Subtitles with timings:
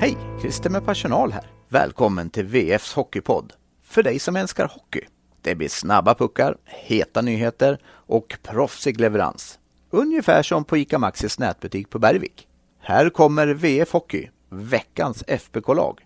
[0.00, 0.16] Hej!
[0.40, 1.50] Christer med personal här.
[1.68, 3.52] Välkommen till VFs Hockeypodd.
[3.82, 5.00] För dig som älskar hockey.
[5.42, 9.58] Det blir snabba puckar, heta nyheter och proffsig leverans.
[9.90, 12.46] Ungefär som på ICA Maxis nätbutik på Bergvik.
[12.80, 16.00] Här kommer VF Hockey, veckans FBK-lag.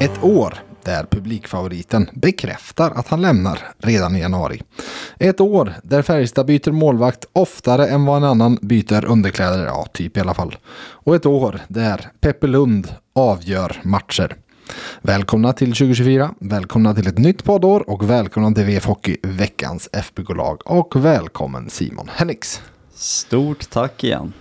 [0.00, 4.62] Ett år där publikfavoriten bekräftar att han lämnar redan i januari.
[5.18, 10.16] Ett år där Färjestad byter målvakt oftare än vad en annan byter underkläder, ja typ
[10.16, 10.56] i alla fall.
[10.76, 14.36] Och ett år där Peppe Lund avgör matcher.
[15.02, 20.60] Välkomna till 2024, välkomna till ett nytt poddår och välkomna till VF Hockey, veckans FBK-lag
[20.64, 22.60] och välkommen Simon Hennix.
[22.94, 24.32] Stort tack igen.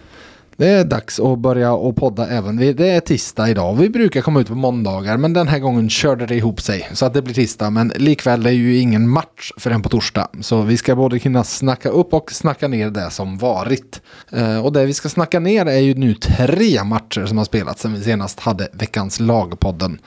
[0.58, 2.56] Det är dags att börja och podda även.
[2.56, 3.76] Det är tisdag idag.
[3.76, 6.90] Vi brukar komma ut på måndagar men den här gången körde det ihop sig.
[6.94, 10.28] Så att det blir tisdag men likväl det är ju ingen match förrän på torsdag.
[10.42, 14.02] Så vi ska både kunna snacka upp och snacka ner det som varit.
[14.32, 17.82] Eh, och det vi ska snacka ner är ju nu tre matcher som har spelats
[17.82, 20.00] sen vi senast hade veckans lagpodden.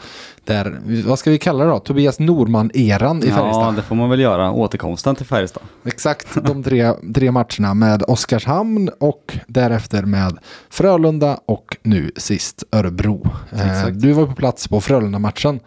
[0.48, 1.78] Där, vad ska vi kalla det då?
[1.78, 3.66] Tobias Norman-eran i Färjestad.
[3.66, 4.52] Ja, det får man väl göra.
[4.52, 5.62] Återkomsten till Färjestad.
[5.84, 10.38] Exakt, de tre, tre matcherna med Oskarshamn och därefter med
[10.70, 13.30] Frölunda och nu sist Örebro.
[13.52, 15.60] Eh, du var på plats på Frölunda-matchen.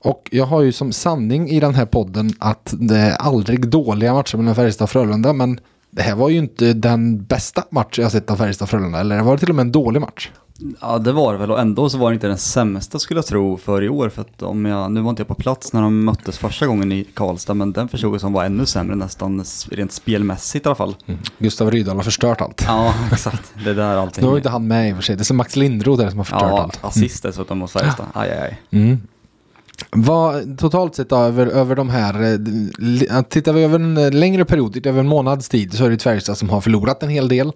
[0.00, 4.14] Och jag har ju som sanning i den här podden att det är aldrig dåliga
[4.14, 5.32] matcher mellan Färjestad och Frölunda.
[5.32, 5.60] Men
[5.90, 9.00] det här var ju inte den bästa match jag sett av Färjestad och Frölunda.
[9.00, 10.30] Eller det var till och med en dålig match.
[10.80, 13.26] Ja det var det väl och ändå så var det inte den sämsta skulle jag
[13.26, 14.08] tro för i år.
[14.08, 16.92] För att om jag, nu var inte jag på plats när de möttes första gången
[16.92, 20.96] i Karlstad men den förstod var ännu sämre nästan rent spelmässigt i alla fall.
[21.06, 21.20] Mm.
[21.38, 22.64] Gustav Rydahl har förstört allt.
[22.66, 24.24] Ja exakt, det är där allting.
[24.24, 26.10] Nu var inte han med i och för sig, det är som Max Lindroth där
[26.10, 26.78] som har förstört ja, allt.
[26.82, 28.06] Ja, assist dessutom mot Färjestad.
[28.14, 28.60] Aj, aj, aj.
[28.70, 29.00] Mm.
[29.90, 34.86] Vad, totalt sett då, över, över de här, eh, tittar vi över en längre period,
[34.86, 37.52] över en månads tid, så är det Färjestad som har förlorat en hel del.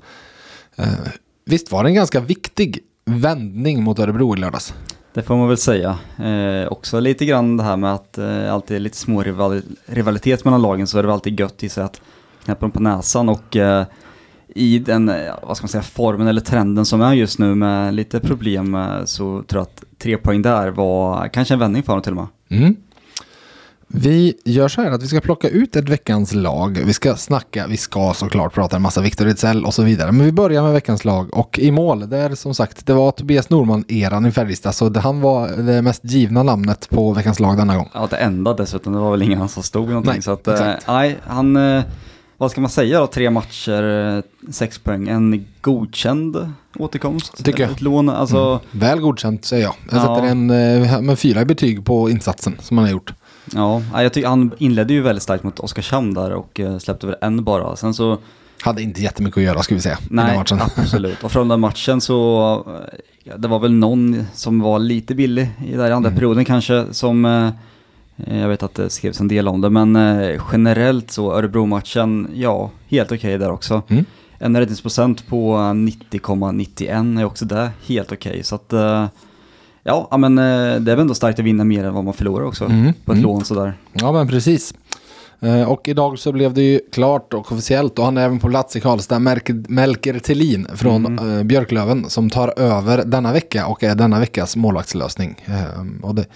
[0.78, 0.87] Uh,
[1.44, 4.74] visst var det en ganska viktig vändning mot Örebro i lördags?
[5.14, 5.98] Det får man väl säga.
[6.19, 10.44] Eh, också lite grann det här med att eh, alltid är lite små rival rivalitet
[10.44, 12.00] mellan lagen så är det alltid gött i sig att
[12.44, 13.86] knäppa dem på näsan och eh,
[14.54, 17.94] i den, eh, vad ska man säga, formen eller trenden som är just nu med
[17.94, 21.92] lite problem eh, så tror jag att tre poäng där var kanske en vändning för
[21.92, 22.58] dem till och med.
[22.60, 22.76] Mm.
[23.91, 26.82] Vi gör så här att vi ska plocka ut ett veckans lag.
[26.84, 30.12] Vi ska snacka, vi ska såklart prata en massa Victor Ejdsell och så vidare.
[30.12, 33.50] Men vi börjar med veckans lag och i mål, där som sagt, det var Tobias
[33.50, 34.75] Norman-eran i Färjestad.
[34.75, 37.88] Så det, han var det mest givna namnet på veckans lag denna gång.
[37.94, 40.12] Ja, det enda dessutom, det var väl ingen som stod någonting.
[40.12, 41.84] Nej, så att, eh, nej, han, eh,
[42.37, 47.44] vad ska man säga då, tre matcher, eh, sex poäng, en godkänd återkomst?
[47.44, 47.72] Tycker jag.
[47.72, 48.38] Ett lån, alltså...
[48.38, 48.60] Mm.
[48.70, 49.75] Väl godkänt säger jag.
[49.91, 50.26] Jag sätter ja.
[50.26, 50.47] en
[51.06, 53.15] med fyra i betyg på insatsen som han har gjort.
[53.54, 57.16] Ja, jag tycker han inledde ju väldigt starkt mot Oskarshamn där och eh, släppte väl
[57.20, 57.76] en bara.
[57.76, 58.19] Sen så...
[58.60, 59.98] Hade inte jättemycket att göra ska vi säga.
[60.10, 60.42] Nej,
[60.76, 61.25] absolut.
[61.25, 62.53] Och från den matchen så,
[63.25, 66.14] eh, det var väl någon som var lite billig i den andra mm.
[66.14, 67.50] perioden kanske som, eh,
[68.41, 69.98] jag vet att det skrevs en del om det, men
[70.53, 73.82] generellt så Örebro-matchen, ja, helt okej okay där också.
[73.88, 74.04] Mm.
[74.38, 78.31] En räddningsprocent på 90,91 är också det helt okej.
[78.31, 78.42] Okay.
[78.42, 78.72] Så att
[79.88, 80.44] Ja, men eh,
[80.81, 82.93] det är väl ändå starkt att vinna mer än vad man förlorar också mm.
[83.04, 83.22] på ett mm.
[83.22, 83.72] lån sådär.
[83.93, 84.75] Ja, men precis.
[85.41, 88.49] Eh, och idag så blev det ju klart och officiellt och han är även på
[88.49, 89.19] plats i Karlstad,
[89.69, 91.38] Melker Tillin från mm.
[91.38, 95.47] Eh, Björklöven som tar över denna vecka och är denna veckas målvaktslösning.
[96.03, 96.26] Och det,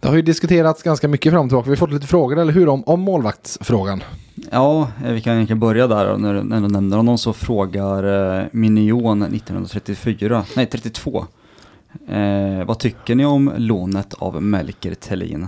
[0.00, 1.70] det har ju diskuterats ganska mycket fram och tillbaka.
[1.70, 4.02] Vi har fått lite frågor, eller hur, om, om målvaktsfrågan.
[4.50, 6.16] Ja, vi kan egentligen börja där.
[6.16, 11.26] När, du nämner honom så frågar Minion 1934, nej 32.
[12.08, 15.46] Eh, vad tycker ni om lånet av Melker Tellin?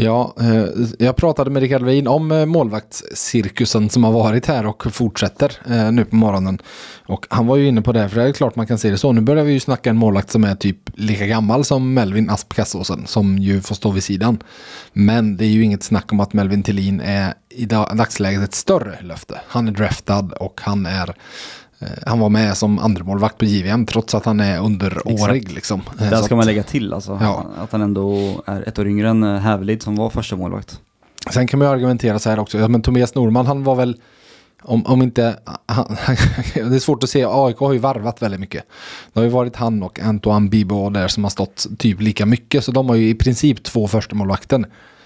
[0.00, 0.64] Ja, eh,
[0.98, 5.92] jag pratade med Rickard Wien om eh, målvaktscirkusen som har varit här och fortsätter eh,
[5.92, 6.58] nu på morgonen.
[7.06, 8.98] Och han var ju inne på det, för det är klart man kan se det
[8.98, 9.12] så.
[9.12, 12.54] Nu börjar vi ju snacka en målvakt som är typ lika gammal som Melvin Asp
[12.54, 14.38] Kassåsen, som ju får stå vid sidan.
[14.92, 18.98] Men det är ju inget snack om att Melvin Tillin är i dagsläget ett större
[19.02, 19.40] löfte.
[19.46, 21.14] Han är draftad och han är
[22.06, 25.52] han var med som andremålvakt på JVM trots att han är underårig.
[25.52, 25.82] Liksom.
[26.00, 27.18] Eh, det ska man lägga till alltså.
[27.22, 27.46] Ja.
[27.58, 28.16] Att han ändå
[28.46, 30.80] är ett år yngre än eh, Hävelid som var första målvakt.
[31.30, 32.58] Sen kan man ju argumentera så här också.
[32.58, 33.96] Ja, men Tobias Norman han var väl
[34.62, 35.86] om, om inte, han,
[36.54, 38.64] det är svårt att se, AIK har ju varvat väldigt mycket.
[39.12, 42.64] Det har ju varit han och Antoine Bibo där som har stått typ lika mycket,
[42.64, 44.97] så de har ju i princip två första målvakten Eh,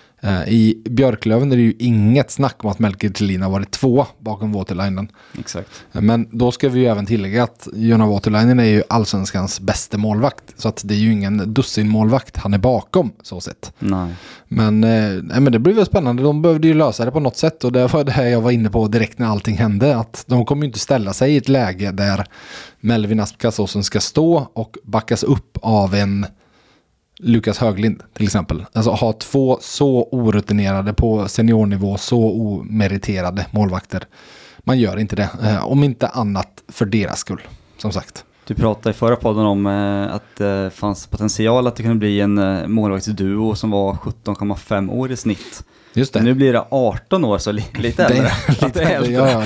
[0.46, 4.52] I Björklöven är det ju inget snack om att Melker Thelin har varit två bakom
[4.52, 5.08] Waterlinen.
[5.38, 5.68] Exakt.
[5.92, 10.44] Men då ska vi ju även tillägga att Jonna Waterlinen är ju allsvenskans bästa målvakt.
[10.56, 13.72] Så att det är ju ingen dussinmålvakt han är bakom så sett.
[13.78, 14.14] Nej.
[14.48, 16.22] Men, eh, nej, men det blir väl spännande.
[16.22, 17.64] De behövde ju lösa det på något sätt.
[17.64, 19.96] Och det var det här jag var inne på direkt när allting hände.
[19.96, 22.24] Att de kommer ju inte ställa sig i ett läge där
[22.80, 26.26] Melvin Aspkasåsen ska stå och backas upp av en
[27.22, 28.64] Lukas Höglind till exempel.
[28.72, 34.06] Alltså ha två så orutinerade på seniornivå, så omeriterade målvakter.
[34.58, 35.28] Man gör inte det.
[35.42, 37.40] Eh, om inte annat för deras skull.
[37.78, 38.24] Som sagt.
[38.46, 42.20] Du pratade i förra podden om eh, att det fanns potential att det kunde bli
[42.20, 45.64] en eh, målvaktsduo som var 17,5 år i snitt.
[45.94, 46.22] Just det.
[46.22, 48.30] Nu blir det 18 år, så li lite äldre.
[48.48, 49.44] Lite äldre, ja, ja,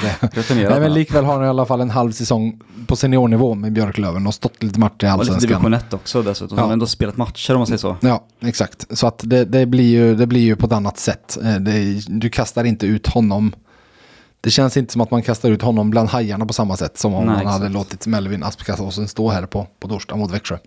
[0.48, 0.54] det.
[0.54, 4.26] Nej, men likväl har han i alla fall en halv säsong på seniornivå med Björklöven
[4.26, 5.48] och stått lite matcher i Och lite allsvenskan.
[5.48, 6.58] division 1 också dessutom.
[6.58, 6.62] Ja.
[6.62, 7.96] De har ändå spelat matcher om man säger så.
[8.00, 8.98] Ja, exakt.
[8.98, 11.38] Så att det, det, blir ju, det blir ju på ett annat sätt.
[11.44, 13.52] Eh, Det, du kastar inte ut honom.
[14.40, 17.14] Det känns inte som att man kastar ut honom bland hajarna på samma sätt som
[17.14, 17.74] om Nej, man hade exakt.
[17.74, 20.58] låtit Melvin Aspkasåsen stå här på, på torsdag mot Växjö.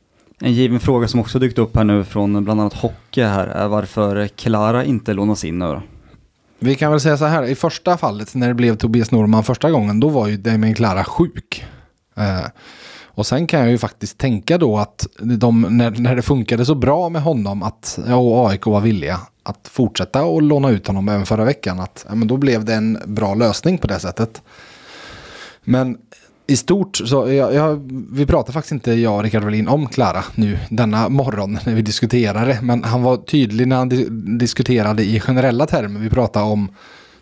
[0.42, 3.68] En given fråga som också dykt upp här nu från bland annat hockey här är
[3.68, 5.82] varför Klara inte lånas in nu då?
[6.60, 9.72] Vi kan väl säga så här, i första fallet när det blev Tobias Norman första
[9.72, 11.66] gången, då var ju Damien Klara sjuk.
[12.16, 12.46] Eh,
[13.04, 16.76] och sen kan jag ju faktiskt tänka då att de, när, när det funkade så
[16.76, 21.10] bra med honom att ja, och AIK var villiga att fortsätta och låna ut honom
[21.10, 24.42] även förra veckan, att ja, men då blev det en bra lösning på det sättet.
[25.64, 25.98] Men
[26.50, 30.24] i stort så, jag, jag, vi pratar faktiskt inte jag och Rickard Wallin om Klara
[30.36, 32.60] nu denna morgon när vi diskuterade.
[32.62, 34.08] Men han var tydlig när han di
[34.38, 36.00] diskuterade i generella termer.
[36.00, 36.70] Vi pratade om,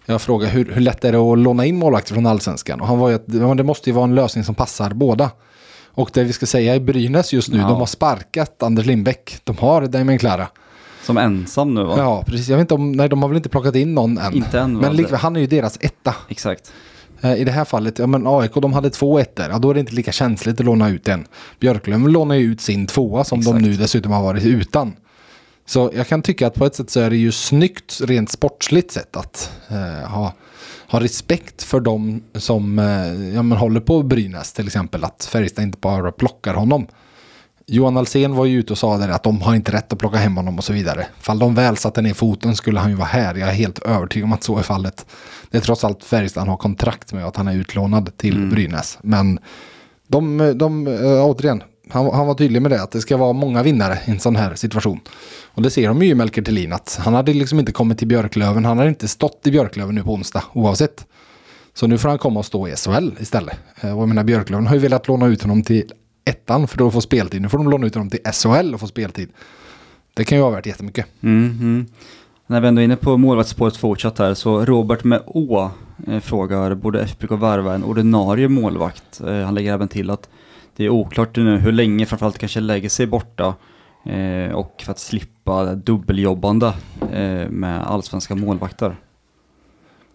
[0.05, 2.81] jag frågade hur, hur lätt är det att låna in målvakter från allsvenskan?
[2.81, 5.29] Och han var ju att det måste ju vara en lösning som passar båda.
[5.85, 7.67] Och det vi ska säga i Brynäs just nu, Ja.
[7.67, 9.37] de har sparkat Anders Lindbäck.
[9.43, 10.47] De har Damien Klara.
[11.03, 11.95] Som ensam nu va?
[11.97, 12.47] Ja, precis.
[12.47, 14.33] Jag vet inte om, nej de har väl inte plockat in någon än.
[14.33, 14.77] Inte än?
[14.77, 16.15] Men likväl, han är ju deras etta.
[16.29, 16.71] Exakt.
[17.21, 19.73] Eh, I det här fallet, ja men AIK de hade två ettor, ja då är
[19.73, 21.25] det inte lika känsligt att låna ut en.
[21.59, 23.59] Björklöven lånar ju ut sin tvåa som Exakt.
[23.59, 24.93] de nu dessutom har varit utan.
[25.65, 28.91] Så jag kan tycka att på ett sätt så är det ju snyggt rent sportsligt
[28.91, 30.33] sett att eh, ha,
[30.87, 35.03] ha respekt för de som eh, ja, men håller på Brynäs till exempel.
[35.03, 36.87] Att Färjestad inte bara plockar honom.
[37.69, 40.17] Johan Alsen var ju ute och sa där att de har inte rätt att plocka
[40.17, 41.07] hem honom och så vidare.
[41.19, 43.35] Fall de väl satte ner foten skulle han ju vara här.
[43.35, 45.05] Jag är helt övertygad om att så är fallet.
[45.51, 48.97] Det är trots allt Färjestad han har kontrakt med att han är utlånad till Brynäs.
[49.01, 49.39] Men
[50.07, 53.63] de, de äh, återigen, han, han var tydlig med det att det ska vara många
[53.63, 54.99] vinnare i en sån här situation.
[55.45, 58.07] Och det ser de ju i Melker Thelin att han hade liksom inte kommit till
[58.07, 58.65] Björklöven.
[58.65, 61.05] Han hade inte stått i Björklöven nu på onsdag oavsett.
[61.73, 63.57] Så nu får han komma och stå i SHL istället.
[63.81, 65.91] Eh, Och jag menar Björklöven har ju velat låna ut honom till
[66.27, 67.41] ettan för då få speltid.
[67.41, 69.29] Nu får de låna ut honom till SHL och få speltid.
[70.13, 71.05] Det kan ju vara värt jättemycket.
[71.21, 71.85] Mm, mm.
[72.47, 75.71] När vi ändå är inne på målvaktsspåret fortsatt här så Robert med Å
[76.07, 79.21] eh, frågar borde FBK värva en ordinarie målvakt?
[79.21, 80.29] Eh, han lägger även till att
[80.75, 83.55] det är oklart nu hur länge framförallt kanske lägger sig borta
[84.05, 86.73] eh, och för att slippa dubbeljobbande
[87.49, 88.95] med allsvenska målvakter.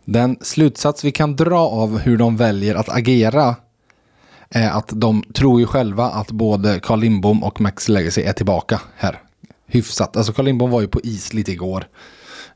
[0.04, 3.56] Den slutsats vi kan dra av hur de väljer att agera
[4.54, 9.20] att de tror ju själva att både Carl Lindbom och Max Legacy är tillbaka här.
[9.66, 10.16] Hyfsat.
[10.16, 11.86] Alltså Carl Lindbom var ju på is lite igår.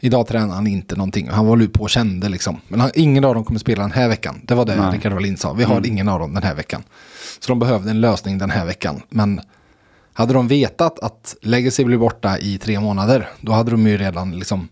[0.01, 1.29] Idag tränar han inte någonting.
[1.29, 2.61] Han var ju på och kände liksom.
[2.69, 4.41] Men han, ingen av dem kommer spela den här veckan.
[4.45, 4.95] Det var det Nej.
[4.95, 5.53] Rickard Wallin sa.
[5.53, 6.83] Vi har ingen av dem den här veckan.
[7.41, 9.03] Så de behövde en lösning den här veckan.
[9.09, 9.41] Men
[10.13, 13.29] hade de vetat att Legacy blir borta i tre månader.
[13.41, 14.69] Då hade de ju redan liksom.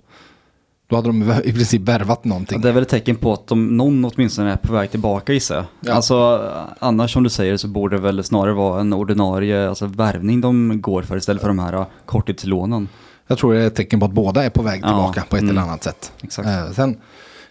[0.86, 2.60] Då hade de i princip värvat någonting.
[2.60, 5.54] Det är väl ett tecken på att de, någon åtminstone är på väg tillbaka gissar
[5.54, 5.64] jag.
[5.80, 5.92] Ja.
[5.92, 10.40] Alltså annars som du säger så borde det väl snarare vara en ordinarie alltså, värvning
[10.40, 12.88] de går för istället för de här uh, korttidslånen.
[13.26, 15.36] Jag tror det är ett tecken på att båda är på väg Ja, tillbaka på
[15.36, 15.56] ett mm.
[15.56, 16.12] eller annat sätt.
[16.22, 16.48] Exakt.
[16.48, 16.96] Eh, sen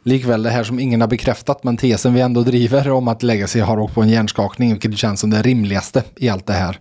[0.03, 3.59] likväl det här som ingen har bekräftat men tesen vi ändå driver om att Legacy
[3.59, 6.79] har åkt på en hjärnskakning vilket känns som det rimligaste i allt det här.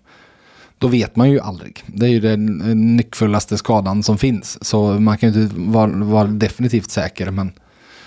[0.82, 1.84] Då vet man ju aldrig.
[1.86, 4.64] Det är ju den eh, nyckfullaste skadan som finns.
[4.64, 7.52] Så man kan ju inte vara, vara definitivt säker men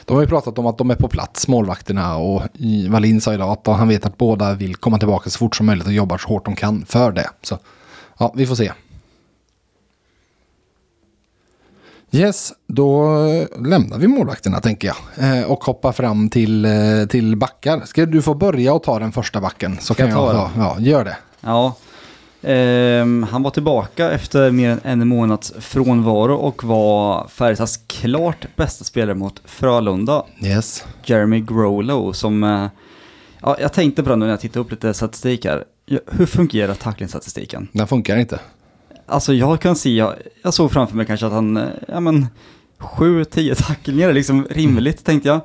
[0.05, 2.41] de har ju pratat om att de är på plats, målvakterna och
[2.89, 5.87] Wallin sa idag att han vet att båda vill komma tillbaka så fort som möjligt
[5.87, 7.29] och jobbar så hårt de kan för det.
[7.41, 7.57] Så
[8.17, 8.71] ja, vi får se.
[12.11, 13.17] Yes, då
[13.59, 15.37] lämnar vi målvakterna tänker jag.
[15.37, 16.71] Eh, och hoppar fram till, eh,
[17.09, 17.81] till backar.
[17.85, 19.77] Ska du få börja och ta den första backen?
[19.79, 21.17] Så kan jag jag, ta ja, gör det.
[21.41, 21.75] Ja,
[23.29, 29.15] han var tillbaka efter mer än en månads frånvaro och var Färjestads klart bästa spelare
[29.15, 30.85] mot Frölunda, Yes.
[31.05, 32.43] Jeremy Grolo, som...
[32.43, 32.67] eh,
[33.41, 35.63] ja, jag tänkte på det när jag tittade upp lite statistik här.
[36.11, 37.67] Hur fungerar tacklingsstatistiken?
[37.71, 38.39] Den funkar inte.
[39.05, 42.27] Alltså jag kan se, jag, jag såg framför mig kanske att han, eh, ja men,
[42.79, 45.41] sju, tio tacklingar är liksom rimligt tänkte jag.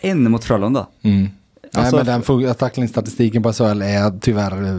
[0.00, 0.86] En mot Frölunda.
[1.02, 1.28] Mm.
[1.74, 4.78] Alltså, Nej, men den tacklingstatistiken på SHL är tyvärr...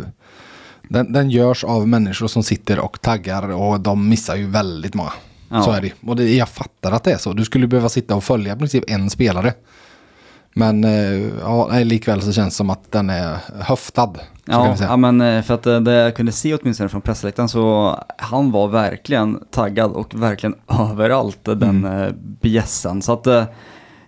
[0.89, 5.13] Den, den görs av människor som sitter och taggar och de missar ju väldigt många.
[5.49, 5.61] Ja.
[5.61, 5.93] Så är det.
[6.07, 7.33] Och det, jag fattar att det är så.
[7.33, 9.53] Du skulle behöva sitta och följa i princip en spelare.
[10.53, 14.13] Men eh, ja, likväl så känns det som att den är höftad.
[14.45, 17.95] Ja, ja, men eh, för att eh, det jag kunde se åtminstone från pressläktaren så
[18.17, 20.55] han var verkligen taggad och verkligen
[20.91, 22.15] överallt den Mm.
[22.41, 23.01] bjässen.
[23.01, 23.23] Så att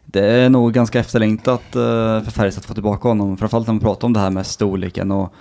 [0.05, 3.37] det är nog ganska efterlängtat för Färjestad att få tillbaka honom.
[3.37, 5.33] Framförallt när man pratar om det här med storleken och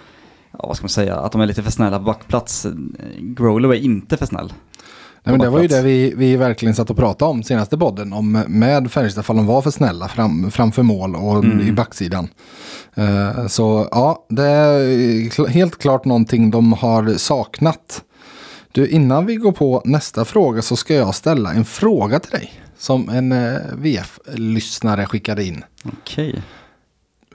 [0.52, 2.66] ja, vad ska man säga, att de är lite för snälla på backplats.
[3.18, 4.52] Growlow är inte för snäll.
[5.24, 8.12] Nej, men det var ju det vi, vi verkligen satt och pratade om senaste podden.
[8.12, 11.68] Om med Färjestad, fall de var för snälla fram, framför mål och Mm.
[11.68, 12.28] i backsidan.
[12.94, 18.02] Eh, så ja, det är helt klart någonting de har saknat.
[18.72, 22.52] Du, innan vi går på nästa fråga så ska jag ställa en fråga till dig.
[22.78, 25.64] Som en eh, VF-lyssnare skickade in.
[25.84, 26.42] Okej.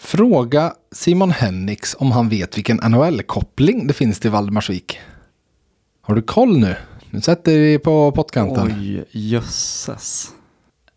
[0.04, 5.00] Fråga Simon Hennix om han vet vilken NHL-koppling det finns till Valdemarsvik.
[6.02, 6.76] Har du koll nu?
[7.10, 8.74] Nu sätter vi på pottkanten.
[8.80, 10.32] Oj, jösses.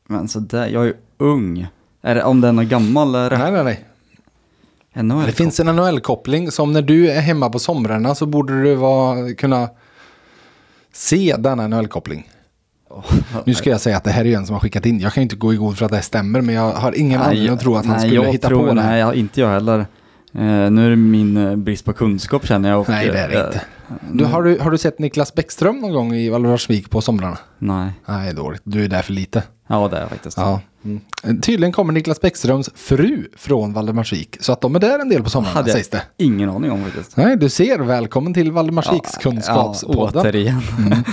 [0.09, 1.67] Men så där, jag är ju ung.
[2.03, 3.15] Är det, om den är gammal?
[3.15, 5.03] Är det, Nej, nej, nej.
[5.03, 8.75] NHL Det finns en NHL-koppling som när du är hemma på somrarna så borde du
[8.75, 9.69] vara, kunna
[10.93, 12.31] se denna NHL-koppling.
[13.45, 15.01] Nu ska jag säga att det här är en som har skickat in.
[15.01, 16.99] Jag kan ju inte gå i god för att det här stämmer men jag har
[16.99, 19.41] ingen anledning att tro att han nej, skulle hitta tror, på det Nej, jag, inte
[19.41, 19.79] jag heller.
[19.79, 22.81] Eh, nu är det min eh, brist på kunskap känner jag.
[22.81, 23.61] Och, Nej, det är det eh, inte.
[24.13, 27.39] Du, har, du, har du sett Niklas Bäckström någon gång i Valdemarsvik på somrarna?
[27.59, 28.61] Nej, Nej, dåligt.
[28.65, 29.43] Du är där för lite.
[29.69, 30.37] ja det är jag faktiskt.
[30.39, 30.61] Ja.
[30.85, 31.41] Mm.
[31.43, 34.37] Tydligen kommer Niklas Bäckströms fru från Valdemarsvik.
[34.41, 36.03] Så att de är där en del på somrarna Hade sägs det.
[36.17, 37.17] ingen aning om faktiskt.
[37.17, 37.79] Nej, du ser.
[37.79, 40.21] Välkommen till Valdemarsviks Ja, kunskapspodden.
[40.21, 40.61] återigen.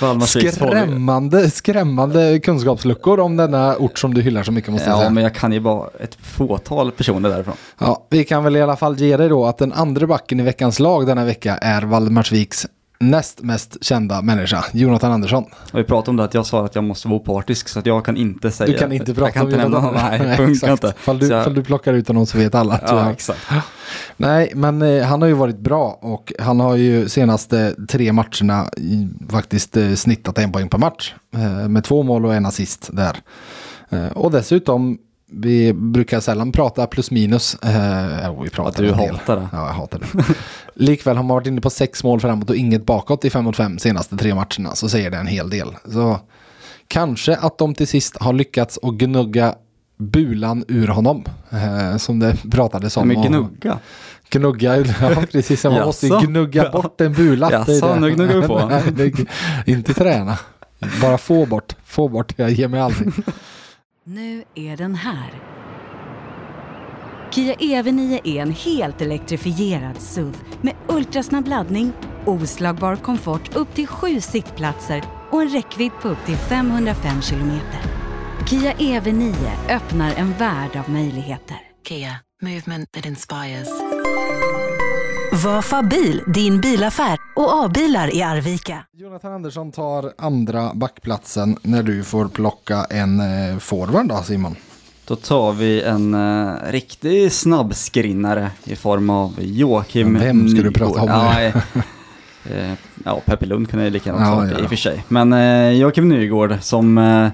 [0.00, 4.88] Valdemarsviks får vi- Skrämmande, skrämmande kunskapsluckor om denna ort som du hyllar så mycket måste
[4.88, 5.10] jag Ja, säga.
[5.10, 7.54] men jag kan ju bara ett fåtal personer därifrån.
[7.78, 10.42] Ja, vi kan väl i alla fall ge dig då att den andra backen i
[10.42, 11.82] veckans lag denna vecka är
[12.22, 12.66] Valdemarsviks
[13.00, 15.44] näst mest kända människa, Jonathan Andersson.
[15.72, 17.86] Och vi pratade om det att jag sa att jag måste vara opartisk så att
[17.86, 18.72] jag kan inte säga.
[18.72, 20.08] Du kan inte prata jag kan om inte Jonathan nämna.
[20.18, 20.70] Nej, det funkar exakt.
[20.84, 20.94] inte.
[21.00, 22.74] Fall du, jag- fall du plockar ut honom så vet alla.
[22.74, 23.40] att Ja, exakt.
[24.16, 28.68] Nej, men eh, han har ju varit bra och han har ju senaste tre matcherna
[28.76, 31.14] i, faktiskt eh, snittat en poäng per match.
[31.34, 33.16] Eh, med två mål och en assist där.
[33.90, 34.98] Eh, och dessutom,
[35.34, 37.54] vi brukar sällan prata plus minus.
[37.54, 39.48] Eh, vi pratar Att du hatar det.
[39.52, 40.24] Ja, jag hatar det.
[40.74, 43.56] Likväl har man varit inne på sex mål framåt och inget bakåt i fem mot
[43.56, 45.68] fem senaste tre matcherna så säger det en hel del.
[45.84, 46.20] Så
[46.88, 49.54] kanske att de till sist har lyckats att gnugga
[49.98, 51.24] bulan ur honom.
[51.50, 53.10] Eh, som det pratades om.
[53.16, 53.78] Och- gnugga.
[54.30, 55.64] Gnugga, ja precis.
[55.64, 57.50] Man måste gnugga bort en bula.
[57.50, 58.80] Jaså, nu gnuggar vi på.
[58.96, 59.26] Nej,
[59.66, 60.38] inte träna.
[61.02, 61.76] Bara få bort.
[61.84, 62.32] Få bort.
[62.36, 63.12] Jag ger mig aldrig.
[64.04, 65.42] Nu är den här.
[67.30, 71.92] Kia EV9 är en helt elektrifierad SUV med ultrasnabb laddning,
[72.26, 77.80] oslagbar komfort upp till sju sittplatser och en räckvidd på upp till 505 kilometer.
[78.50, 79.34] Kia EV9
[79.70, 81.56] öppnar en värld av möjligheter.
[81.88, 83.81] Kia, movement that inspires.
[85.32, 88.78] Var Fabil din bilaffär och A-bilar i Arvika.
[88.96, 94.56] Jonathan Andersson tar andra backplatsen när du får plocka en eh, forward då Simon.
[95.06, 100.62] Då tar vi en uh, riktig snabbskrinnare i form av Joakim Men vem ska du
[100.62, 100.74] Nygård.
[100.74, 101.14] prata om nu?
[101.14, 101.56] Ja, eh,
[102.70, 102.72] eh,
[103.04, 104.58] ja, Peppe Lund kan jag lika gärna Ja, ta ja.
[104.58, 105.04] i och för sig.
[105.08, 107.28] Men eh, Joakim Nygård som eh,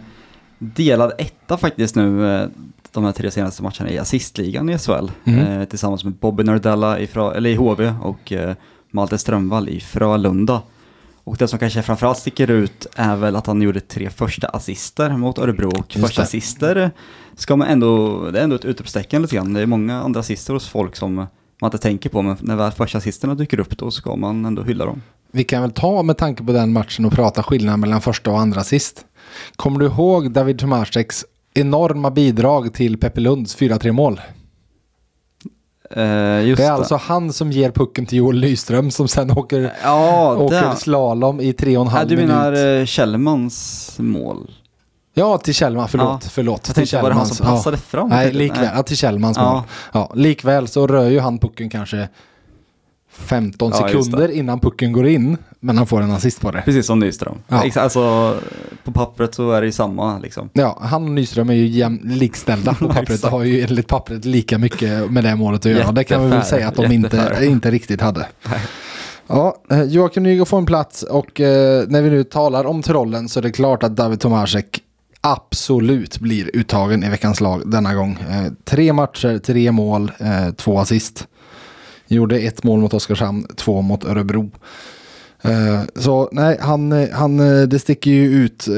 [0.58, 2.48] delad etta faktiskt nu eh,
[2.92, 5.10] de här tre senaste matcherna i assistligan i SHL.
[5.24, 5.38] Mm.
[5.46, 8.54] Eh, tillsammans med Bobby Nardella i, Fra, eller i HV och eh,
[8.90, 10.62] Malte Strömvall i Frölunda.
[11.24, 15.10] Och det som kanske framförallt sticker ut är väl att han gjorde tre första assister
[15.10, 16.26] mot Örebro och Just första det.
[16.26, 16.90] assister
[17.36, 19.52] ska man ändå, det är ändå ett utropstecken lite grann.
[19.52, 21.28] Det är många andra assister hos folk som man
[21.64, 24.84] inte tänker på men när väl första assisterna dyker upp då ska man ändå hylla
[24.84, 25.02] dem.
[25.32, 28.40] Vi kan väl ta med tanke på den matchen och prata skillnaden mellan första och
[28.40, 29.04] andra sist.
[29.56, 31.24] Kommer du ihåg David Tomaseks
[31.54, 34.20] enorma bidrag till Peppe Lunds 4-3 mål?
[35.90, 40.36] Eh, Det är alltså han som ger pucken till Joel Nyström som sen åker, Ja,
[40.38, 42.30] åker slalom i tre och en Ja, halv du minut.
[42.30, 44.50] menar eh, Kjellmans mål?
[45.14, 46.20] Ja, till Kjellman, förlåt.
[46.24, 46.30] Ja.
[46.30, 48.08] förlåt Jag till tänkte, var det han som Kjellmans, passade fram?
[48.08, 48.68] Nej, likväl.
[48.76, 49.52] Ja, till Kjellmans Ja.
[49.52, 49.62] mål.
[49.92, 52.08] Ja, likväl så rör ju han pucken kanske
[53.18, 55.36] 15 Ja, sekunder innan pucken går in.
[55.60, 56.62] Men han får en assist på det.
[56.64, 57.34] Precis som Nyström.
[57.48, 57.64] Ja.
[57.76, 58.36] Alltså,
[58.84, 60.50] på pappret så är det ju samma liksom.
[60.52, 63.22] Ja, han och Nyström är ju jäm, likställda på pappret.
[63.22, 65.92] Det har ju enligt pappret lika mycket med det målet att göra.
[65.92, 68.26] Det kan vi väl säga att de inte, inte riktigt hade.
[69.26, 73.28] Ja, eh, Joakim Nygård får en plats och eh, när vi nu talar om trollen
[73.28, 74.80] så är det klart att David Tomasek
[75.20, 78.18] absolut blir uttagen i veckans lag denna gång.
[78.30, 81.26] Eh, tre matcher, tre mål, eh, två assist.
[82.08, 84.50] Gjorde ett mål mot Oskarshamn, två mot Örebro.
[85.42, 88.68] Eh, så nej, han, eh, han, eh, det sticker ju ut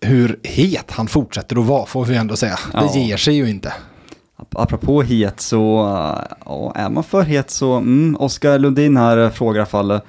[0.00, 2.58] hur het han fortsätter att vara, får vi ändå säga.
[2.72, 2.90] Ja.
[2.94, 3.72] Det ger sig ju inte.
[4.36, 5.58] Ap- Apropå het så,
[6.44, 10.00] ja, är man för het så, mm, Oskar Lundin här frågar i alla fall,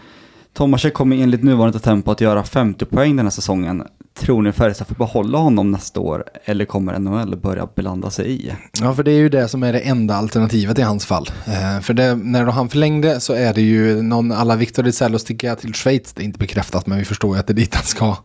[0.53, 3.83] Tomasek kommer enligt nuvarande tempo att göra 50 poäng den här säsongen.
[4.19, 8.51] Tror ni Färjestad får behålla honom nästa år eller kommer NHL börja blanda sig i?
[8.81, 11.29] Ja, för det är ju det som är det enda alternativet i hans fall.
[11.45, 15.55] Eh, för det, när han förlängde så är det ju någon alla Victor Rizzello sticker
[15.55, 16.13] till Schweiz.
[16.13, 18.15] Det är inte bekräftat, men vi förstår ju att det är dit han ska.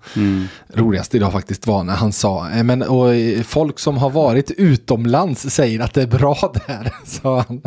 [0.74, 4.50] Roligast idag faktiskt var när han sa, eh, men och, eh, folk som har varit
[4.50, 6.92] utomlands säger att det är bra där.
[7.06, 7.62] Så han,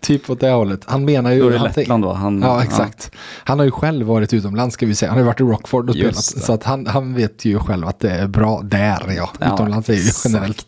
[0.00, 0.80] typ åt det hållet.
[0.86, 1.40] Han menar ju...
[1.40, 2.12] Då är det han, Lettland då?
[2.12, 3.10] Han, Ja, exakt.
[3.44, 5.10] Han har ju själv varit utomlands ska vi säga.
[5.10, 6.40] Han har ju varit i Rockford och Just spelat.
[6.40, 6.46] det.
[6.46, 9.30] Så att han, han vet ju själv att det är bra där, ja.
[9.40, 10.66] Ja, utomlands är ju generellt.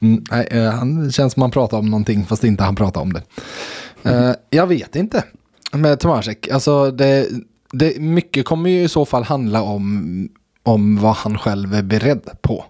[0.00, 3.12] Mm, nej, eh, han känns som han pratar om någonting fast inte han pratar om
[3.12, 3.22] det.
[4.02, 5.24] Eh, jag vet inte
[5.72, 6.48] med Tomasek.
[6.48, 7.28] Alltså det,
[7.72, 10.28] det, mycket kommer ju i så fall handla om,
[10.62, 12.64] om vad han själv är beredd på.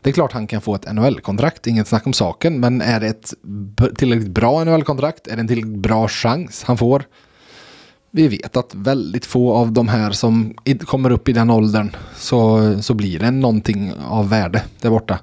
[0.00, 2.60] Det är klart han kan få ett NHL-kontrakt, inget snack om saken.
[2.60, 3.34] Men är det ett
[3.96, 5.26] tillräckligt bra NHL-kontrakt?
[5.26, 7.04] Är det en tillräckligt bra chans han får?
[8.14, 10.54] Vi vet att väldigt få av de här som
[10.84, 15.18] kommer upp i den åldern så, så blir det någonting av värde där borta.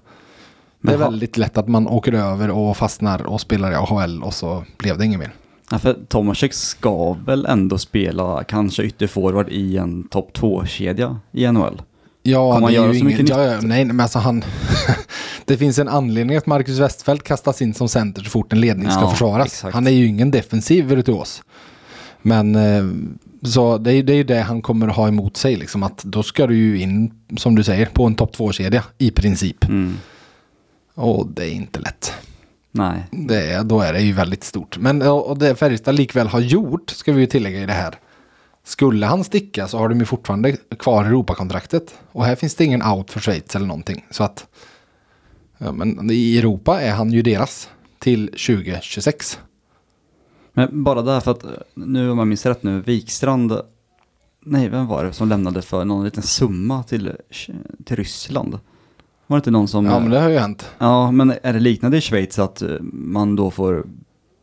[0.82, 3.76] Det är Men ha- väldigt lätt att man åker över och fastnar och spelar i
[3.76, 5.34] AHL och så blev det inget mer.
[5.72, 11.82] Ja, för Tomasek ska väl ändå spela kanske ytterforward i en topp 2-kedja i NHL?
[12.24, 14.44] Ja, Kommer han göra ju så mycket ingen, ja, ja, nej, men alltså han...
[15.46, 18.92] det finns en anledning att Marcus Westfeldt kastas in som center så fort en ledning
[18.92, 19.46] ska Ja, försvaras.
[19.48, 19.74] exakt.
[19.74, 21.44] Han är ju ingen defensiv virtuos.
[22.22, 22.86] Men eh,
[23.44, 25.56] så det är det är det han kommer ha emot sig.
[25.56, 29.12] Liksom, att då ska du ju in, som du säger, på en topp 2-kedja i
[29.12, 29.66] princip.
[29.66, 29.98] Mm.
[30.94, 32.14] Och det är inte lätt.
[32.72, 34.78] Nej, Det då är det ju väldigt stort.
[34.78, 37.96] Men och det Färjestad likväl har gjort, ska vi ju tillägga i det här.
[38.64, 41.96] Skulle han sticka så har de ju fortfarande kvar Europakontraktet.
[42.12, 44.06] Och här finns det ingen out för Schweiz eller någonting.
[44.10, 44.48] Så att
[45.58, 49.40] ja, men i Europa är han ju deras till 2026.
[50.60, 53.62] Men bara därför att, nu om jag minns rätt nu, Wikstrand,
[54.46, 57.12] nej vem var det som lämnade för någon liten summa till,
[57.86, 58.60] till Ryssland?
[59.28, 59.86] Var det inte någon som...
[59.86, 60.70] Ja men det har ju hänt.
[60.78, 63.86] Ja, men är det liknande i Schweiz att eh, man då får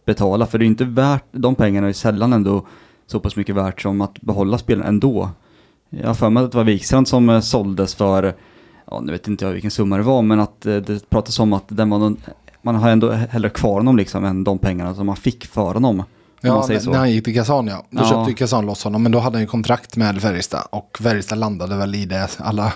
[0.07, 0.47] betala?
[0.47, 2.67] För det är inte värt, de pengarna är sällan ändå
[3.07, 5.31] så pass mycket värt som att behålla spelaren ändå.
[5.91, 8.35] Jag har för mig att det var Wikstrand som eh, såldes för,
[8.87, 11.53] ja nu vet inte jag vilken summa det var, men att eh, det pratas om
[11.53, 12.17] att den var någon,
[12.67, 16.03] man har ändå hellre kvar honom liksom än de pengarna som man fick för honom.
[16.41, 17.85] Ja, när han gick till Kazan ja.
[17.91, 18.11] Då Ja.
[18.11, 19.03] köpte ju Kazan loss honom.
[19.03, 20.63] Men då hade han ju kontrakt med Färjestad.
[20.71, 22.73] Och Färjestad landade väl i det alla.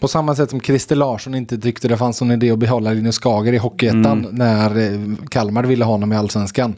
[0.00, 3.18] På samma sätt som Christer Larsson inte tyckte det fanns någon idé att behålla Linus
[3.18, 4.18] Skager i Hockeyettan.
[4.24, 4.34] Mm.
[4.34, 6.74] När eh, Kalmar ville ha honom i Allsvenskan.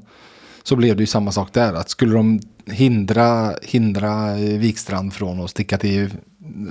[0.63, 1.75] Så blev det ju samma sak där.
[1.75, 6.11] Att skulle de hindra, hindra Wikstrand från att sticka till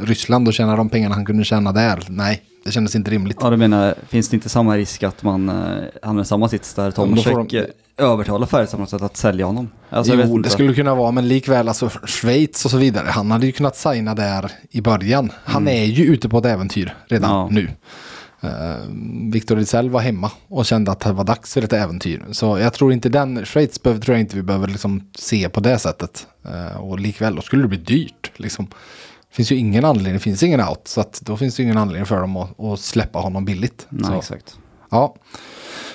[0.04, 2.04] Ryssland och tjäna de pengarna han kunde tjäna där.
[2.10, 3.38] Nej, det kändes inte rimligt.
[3.42, 5.56] Ja, du menar, finns det inte samma risk att man eh,
[6.02, 7.66] hamnar i samma sits där Ja, får Tomasek de- eh,
[7.98, 9.70] övertalar Färjestad att sälja honom?
[9.90, 13.08] Alltså, jo, det skulle kunna vara, men likväl alltså Schweiz och så vidare.
[13.10, 15.32] Han hade ju kunnat signa där i början.
[15.44, 17.48] Han är ju ute på ett äventyr redan Ja.
[17.52, 17.68] nu.
[18.44, 18.50] Uh,
[19.32, 22.24] Victor Rizell var hemma och kände att det var dags för ett äventyr.
[22.32, 25.60] Så jag tror inte den, Schweiz behöver, tror jag inte vi behöver liksom se på
[25.60, 26.28] det sättet.
[26.46, 28.32] Eh, och likväl, då skulle det bli dyrt.
[28.36, 28.68] Liksom.
[29.32, 30.88] Finns ju ingen anledning, det finns ingen out.
[30.88, 33.88] Så att då finns det ingen anledning för dem att, att släppa honom billigt.
[33.90, 34.18] Nej, så.
[34.18, 34.58] exakt.
[34.92, 35.16] Ja.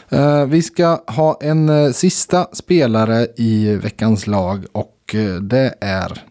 [0.08, 6.22] Eh, vi ska ha en eh, sista spelare i veckans lag och eh, det är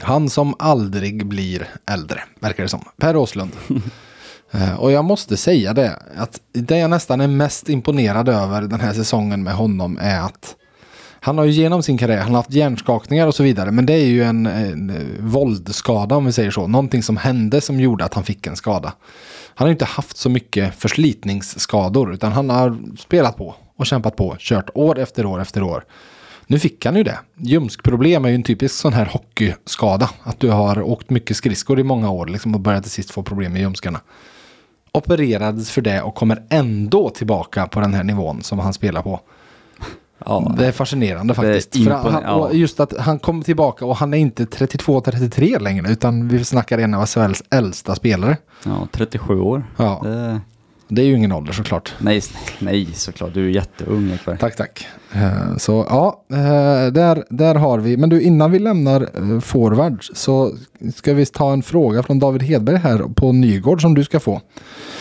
[0.00, 2.84] han som aldrig blir äldre, verkar det som.
[2.96, 3.52] Per Åslund.
[4.78, 8.92] Och jag måste säga det, att det jag nästan är mest imponerad över den här
[8.92, 10.56] säsongen med honom är att
[11.20, 13.92] han har ju genom sin karriär, han har haft hjärnskakningar och så vidare, men det
[13.92, 16.66] är ju en, en eh, våldskada om vi säger så.
[16.66, 18.92] Någonting som hände som gjorde att han fick en skada.
[19.54, 24.16] Han har ju inte haft så mycket förslitningsskador, utan han har spelat på och kämpat
[24.16, 25.84] på, kört år efter år efter år.
[26.46, 27.18] Nu fick han ju det.
[27.36, 30.10] Ljumskproblem är ju en typisk sån här hockeyskada.
[30.22, 33.22] Att du har åkt mycket skridskor i många år liksom, och börjat till sist få
[33.22, 34.00] problem med ljumskarna.
[34.92, 39.20] Opererades för det och kommer ändå tillbaka på den här nivån som han spelar på.
[40.24, 41.72] Ja, Det är fascinerande Det är faktiskt.
[41.72, 46.28] För impon- han, just att han kommer tillbaka och han är inte 32-33 längre utan
[46.28, 48.36] vi snackar en av SHLs äldsta spelare.
[48.64, 49.64] ja 37 år.
[49.76, 50.00] Ja.
[50.04, 50.40] Det,
[50.88, 51.94] Det är ju ingen ålder såklart.
[51.98, 52.22] Nej,
[52.58, 53.34] nej såklart.
[53.34, 54.38] Du är jätteung Ekberg.
[54.38, 54.86] Tack, tack.
[55.12, 57.96] Eh, Så ja, eh, där, där har vi.
[57.96, 59.00] Men du, innan vi lämnar
[59.32, 60.52] eh, forwards så
[60.94, 64.40] ska vi ta en fråga från David Hedberg här på Nygård som du ska få.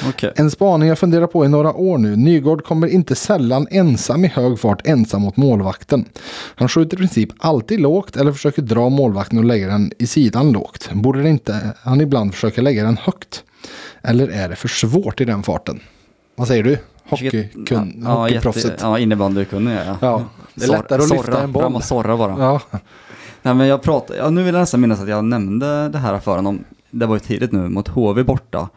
[0.10, 0.34] Okej.
[0.36, 2.16] En spaning jag funderar på i några år nu.
[2.16, 6.06] Nygård kommer inte sällan ensam i hög fart ensam mot målvakten.
[6.56, 10.52] Han skjuter i princip alltid lågt eller försöker dra målvakten och lägga den i sidan
[10.52, 10.90] lågt.
[10.94, 13.44] Borde det inte han ibland försöka lägga den högt?
[14.08, 15.80] Eller är det för svårt i den farten?
[16.36, 16.78] Vad säger du?
[17.10, 18.64] Hockeykun, Ja, hockeyproffset.
[18.72, 19.96] jätte- Ja, innebandykunnig är jag.
[20.02, 21.62] Ja, det är lättare att lyfta en boll.
[21.64, 22.36] Fram och sorra bara.
[22.40, 22.62] Ja,
[23.42, 26.20] Nej men jag pratade, ja, nu vill jag nästan minnas att jag nämnde det här
[26.20, 26.64] för honom.
[26.92, 28.70] Det var ju tidigt nu mot HV borta.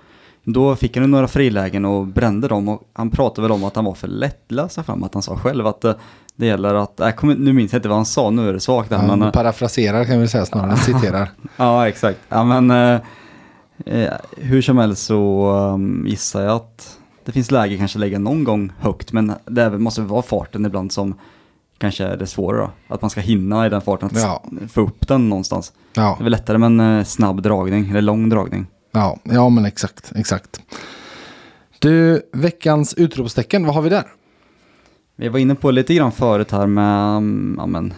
[0.45, 3.85] Då fick han några frilägen och brände dem och han pratade väl om att han
[3.85, 5.95] var för lättlös fram att han sa själv att eh,
[6.37, 8.61] det gäller att, jag kommer, nu minns jag inte vad han sa, nu är det
[8.61, 9.11] svagt där men...
[9.11, 11.31] han eh, parafraserar kan vi säga snarare än citerar.
[11.57, 12.19] Ja, exakt.
[12.29, 13.01] Ja, men
[13.87, 18.45] eh, hur som helst så um, gissar jag att det finns läge kanske lägga någon
[18.45, 21.15] gång högt, men det måste vara farten ibland som
[21.79, 22.71] kanske är det svåra då.
[22.95, 24.45] Att man ska hinna i den farten, att Ja.
[24.69, 25.73] få upp den någonstans.
[25.95, 28.67] Ja, Det är väl lättare med en eh, snabb dragning, eller lång dragning.
[28.93, 30.61] ja, ja men exakt, exakt.
[31.79, 34.05] Du, veckans utropstecken, vad har vi där?
[35.17, 37.95] Vi var inne på lite grann förut här med um, ja, men,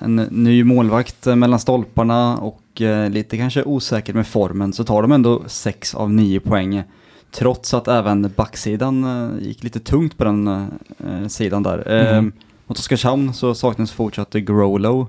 [0.00, 5.02] en ny målvakt eh, mellan stolparna och eh, lite kanske osäkert med formen så tar
[5.02, 6.82] de ändå 6 av 9 poäng.
[7.30, 11.88] Trots att även backsidan eh, gick lite tungt på den eh, sidan där.
[11.88, 12.32] Mm.
[12.66, 15.06] mot Oskarshamn så saknades fortsatt Growlow.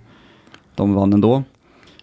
[0.76, 1.44] De vann ändå.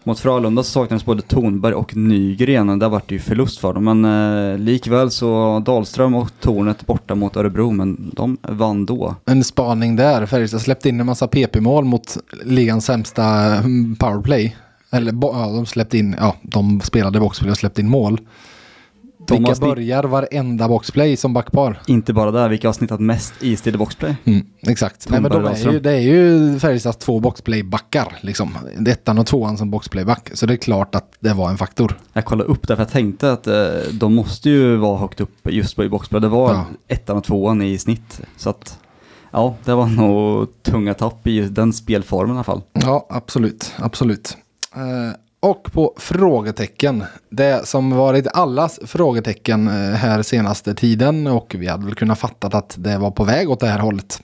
[0.07, 2.79] Mot Frölunda så saknades både Tornberg och Nygren.
[2.79, 3.85] Där vart det ju förlust för dem.
[3.85, 7.71] Men eh, likväl så Dahlström och Tornet borta mot Örebro.
[7.71, 9.15] Men de vann då.
[9.25, 10.27] En spaning där.
[10.27, 14.57] Färjestad släppte in en massa PP-mål mot ligans sämsta mm, powerplay.
[14.91, 18.21] Eller ja, de släppte in, ja, de spelade boxplay och släppte in mål.
[19.31, 21.81] Vilka Thomas Nick- börjar varenda boxplay som backpar?
[21.87, 24.17] Inte bara där, vilka har snittat mest i boxplay?
[24.25, 25.09] Mm, exakt.
[25.09, 28.17] Nej, men de är ju, det är ju Färjestads två boxplay-backar.
[28.21, 28.59] Liksom.
[28.89, 30.31] Ettan och tvåan som boxplayback.
[30.35, 31.99] Så det är klart att det var en faktor.
[32.13, 33.55] Jag kollade upp det för jag tänkte att eh,
[33.93, 36.21] de måste ju vara högt upp just på i boxplay.
[36.21, 36.65] Det var Ja.
[36.89, 38.21] ettan och tvåan i snitt.
[38.37, 38.79] Så att,
[39.31, 42.63] ja, det var nog tunga tapp i den spelformen i alla fall.
[42.73, 43.73] Ja, absolut.
[43.79, 44.37] absolut.
[44.75, 44.81] Eh,
[45.47, 47.05] och på frågetecken.
[47.31, 52.55] Det som varit allas frågetecken eh, här senaste tiden och vi hade väl kunnat fattat
[52.55, 54.23] att det var på väg åt det här hållet.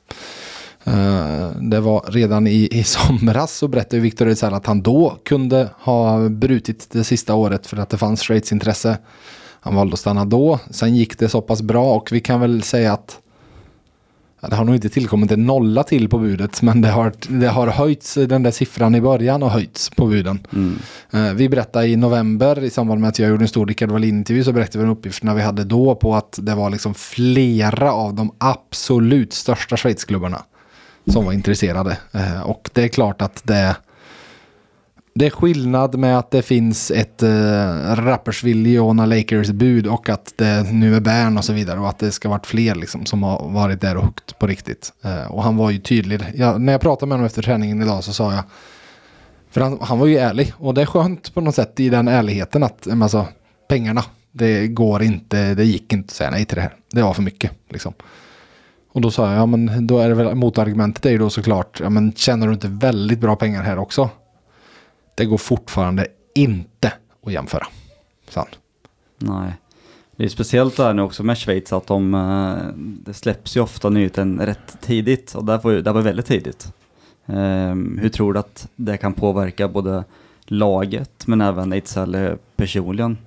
[0.85, 5.69] Eh, det var redan i, i somras så berättade Viktor Victor att han då kunde
[5.79, 8.99] ha brutit det sista året för att det fanns Schweiz intresse.
[9.61, 10.59] Han valde att stanna då.
[10.71, 13.22] Sen gick det så pass bra och vi kan väl säga att
[14.49, 17.67] det har nog inte tillkommit en nolla till på budet men det har, det har
[17.67, 20.47] höjts, den där siffran i början har höjts på buden.
[21.11, 24.45] Eh, vi berättade i november i samband med att jag gjorde en stor Rickard Wallin-intervju
[24.45, 28.15] så berättade vi en uppgifterna vi hade då på att det var liksom flera av
[28.15, 30.43] de absolut största Schweizklubbarna
[31.07, 31.99] som var intresserade.
[32.13, 33.77] Eh, och det är klart att det
[35.15, 40.09] det är skillnad med att det finns ett eh, äh, Rapperswil Jona Lakers bud och
[40.09, 43.07] att det nu är Bern och så vidare och att det ska varit fler liksom
[43.07, 44.93] som har varit där och hukt på riktigt.
[45.05, 46.21] Äh, och han var ju tydlig.
[46.35, 48.45] Jag, när jag pratade med honom efter träningen idag så sa jag
[49.51, 52.09] för han, han var ju ärlig och det är skönt på något sätt i den
[52.09, 53.27] ärligheten att eh, alltså,
[53.69, 56.75] pengarna det går inte, det gick inte att säga nej till det här.
[56.93, 57.93] Det var för mycket liksom.
[58.93, 61.81] Och då sa jag, ja men då är det väl motargumentet är ju då såklart,
[61.81, 64.11] ja men tjänar du inte väldigt bra pengar här också?
[65.15, 66.93] Det går fortfarande inte
[67.27, 67.67] att jämföra.
[68.35, 68.47] han.
[69.19, 69.53] Nej.
[70.17, 73.89] Det är speciellt där nu också med Schweiz att de, eh, det släpps ju ofta
[73.89, 76.73] nyheten rätt tidigt och där var det var väldigt tidigt.
[77.27, 80.05] Ehm, hur tror du att det kan påverka både
[80.45, 83.19] laget men även Ejdsell personligen?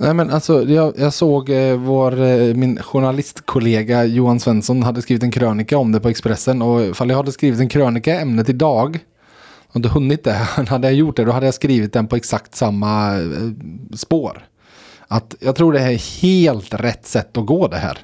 [0.00, 5.22] Nej men alltså jag, jag såg eh, vår, eh, min journalistkollega Johan Svensson hade skrivit
[5.22, 8.48] en krönika om det på Expressen och ifall jag hade skrivit en krönika i ämnet
[8.48, 8.98] idag
[9.68, 10.32] och inte hunnit det,
[10.68, 13.24] hade jag gjort det då hade jag skrivit den på exakt samma eh,
[13.96, 14.44] spår.
[15.08, 17.98] Att jag tror det är helt rätt sätt att gå det här.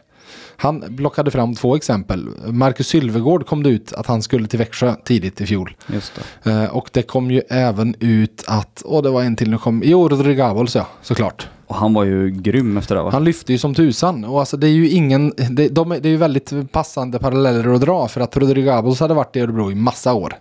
[0.57, 2.29] Han blockade fram två exempel.
[2.47, 5.77] Marcus Sylvegård kom det ut att han skulle till Växjö tidigt i fjol.
[5.87, 6.51] Det.
[6.51, 9.83] Eh, och det kom ju även ut att, åh det var en till nu kom,
[9.85, 11.49] jo Rodrigables ja, såklart.
[11.67, 13.11] Och han var ju grym efter det va?
[13.11, 16.11] Han lyfte ju som tusan och alltså det är ju ingen, det, de, det är
[16.11, 20.15] ju väldigt passande paralleller att dra för att Rodrigables hade varit i Örebro i massa
[20.15, 20.35] år.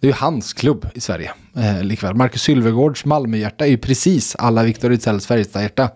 [0.00, 2.14] Det är ju hans klubb i Sverige eh, likväl.
[2.14, 5.90] Marcus Sylvegårds Malmöhjärta är ju precis alla Viktor Rydsälls Färjestadhjärta.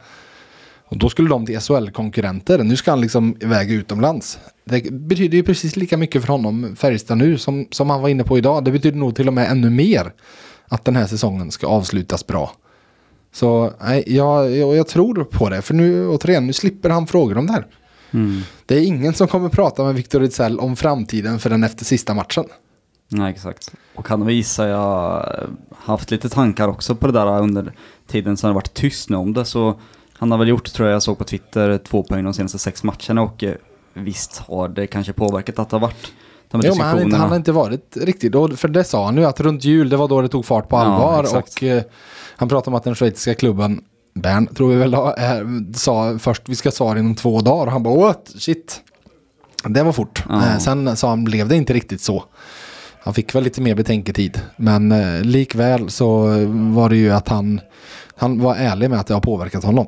[0.90, 2.58] Och då skulle de till SHL-konkurrenter.
[2.58, 4.38] Nu ska han liksom iväg utomlands.
[4.64, 8.24] Det betyder ju precis lika mycket för honom, Färjestad nu, som, som han var inne
[8.24, 8.64] på idag.
[8.64, 10.12] Det betyder nog till och med ännu mer
[10.68, 12.52] att den här säsongen ska avslutas bra.
[13.32, 15.62] Så nej, jag, jag, jag tror på det.
[15.62, 17.66] För nu återigen, nu slipper han frågor om det här.
[18.10, 18.40] Mm.
[18.66, 22.44] Det är ingen som kommer prata med Victor Ejdsell om framtiden förrän efter sista matchen.
[23.08, 23.72] Nej, exakt.
[23.94, 25.26] Och han har gissar jag
[25.78, 27.72] haft lite tankar också på det där under
[28.06, 29.44] tiden som det varit tyst nu om det.
[29.44, 29.80] Så
[30.18, 32.82] han har väl gjort, tror jag, jag såg på Twitter, två poäng de senaste sex
[32.82, 33.54] matcherna och eh,
[33.94, 36.12] visst har det kanske påverkat att det har varit
[36.50, 37.18] de här Jo, men han, har inte, diskussionerna.
[37.22, 39.96] han har inte varit riktigt, och för det sa han ju att runt jul, det
[39.96, 41.22] var då det tog fart på Ja, allvar.
[41.24, 41.56] exakt.
[41.56, 41.82] och eh,
[42.36, 45.00] han pratade om att den schweiziska klubben, Bern, tror vi väl, eh,
[45.74, 47.66] sa först vi ska svara inom två dagar.
[47.66, 48.80] Och han bara, what, shit.
[49.64, 50.24] Det var fort.
[50.28, 50.46] Ja.
[50.46, 52.24] Eh, sen sa han, blev det inte riktigt så.
[53.08, 54.40] Han fick väl lite mer betänketid.
[54.56, 57.60] Men eh, likväl så var det ju att han,
[58.16, 59.86] han var ärlig med att det har påverkat honom.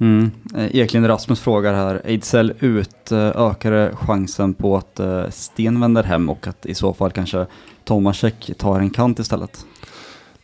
[0.00, 0.30] Mm.
[0.56, 6.02] Eh, Eklind Rasmus frågar här, Ejdsell ut, eh, ökar chansen på att eh, Sten vänder
[6.02, 7.46] hem och att i så fall kanske
[7.84, 9.66] Tomasek tar en kant istället?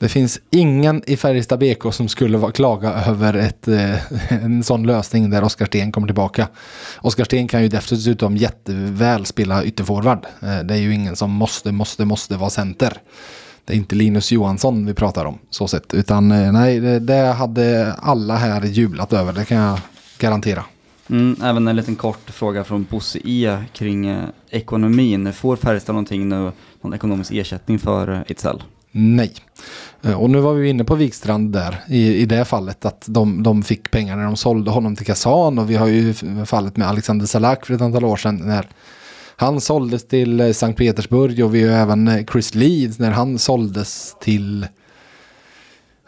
[0.01, 4.13] Det finns ingen i Färjestad BK som skulle vara, klaga över ett, eh,
[4.45, 6.49] en sån lösning där Oskar Sten kommer tillbaka.
[6.97, 10.27] Oskar Sten kan ju dessutom jätteväl spela ytterforward.
[10.43, 12.93] Eh, det är ju ingen som måste, måste, måste vara center.
[13.65, 15.95] Det är inte Linus Johansson vi pratar om så sett.
[15.95, 19.33] Utan eh, nej, det, det hade alla här jublat över.
[19.33, 19.81] Det kan jag
[20.19, 20.65] garantera.
[21.11, 24.17] Mm, även en liten kort fråga från Bosse E kring
[24.51, 25.33] ekonomin.
[25.33, 28.63] Får Färjestad någonting nu, någon ekonomisk ersättning för Itzel?
[28.93, 29.33] Nej.
[30.03, 33.43] Eh, Och nu var vi inne på Wikstrand där i, i det fallet att de,
[33.43, 36.15] de fick pengar när de sålde honom till Kazan och vi har ju
[36.47, 38.69] fallet med Alexander Salak för ett antal år sedan när
[39.37, 43.39] han såldes till eh, Sankt Petersburg och vi har även eh, Chris Leeds när han
[43.39, 44.67] såldes till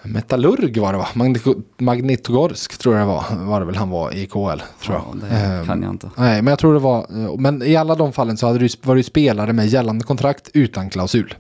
[0.03, 1.09] Metallurg var det va?
[1.15, 4.37] Magnito- Magnitogorsk tror jag det var, var det väl han var i KL.
[4.37, 5.31] Tror Ja, jag.
[5.31, 6.11] det Ehm, kan jag inte.
[6.17, 7.07] Nej, men jag tror det var,
[7.39, 10.05] men i alla de fallen så hade det ju, var det ju spelare med gällande
[10.05, 11.35] kontrakt utan klausul.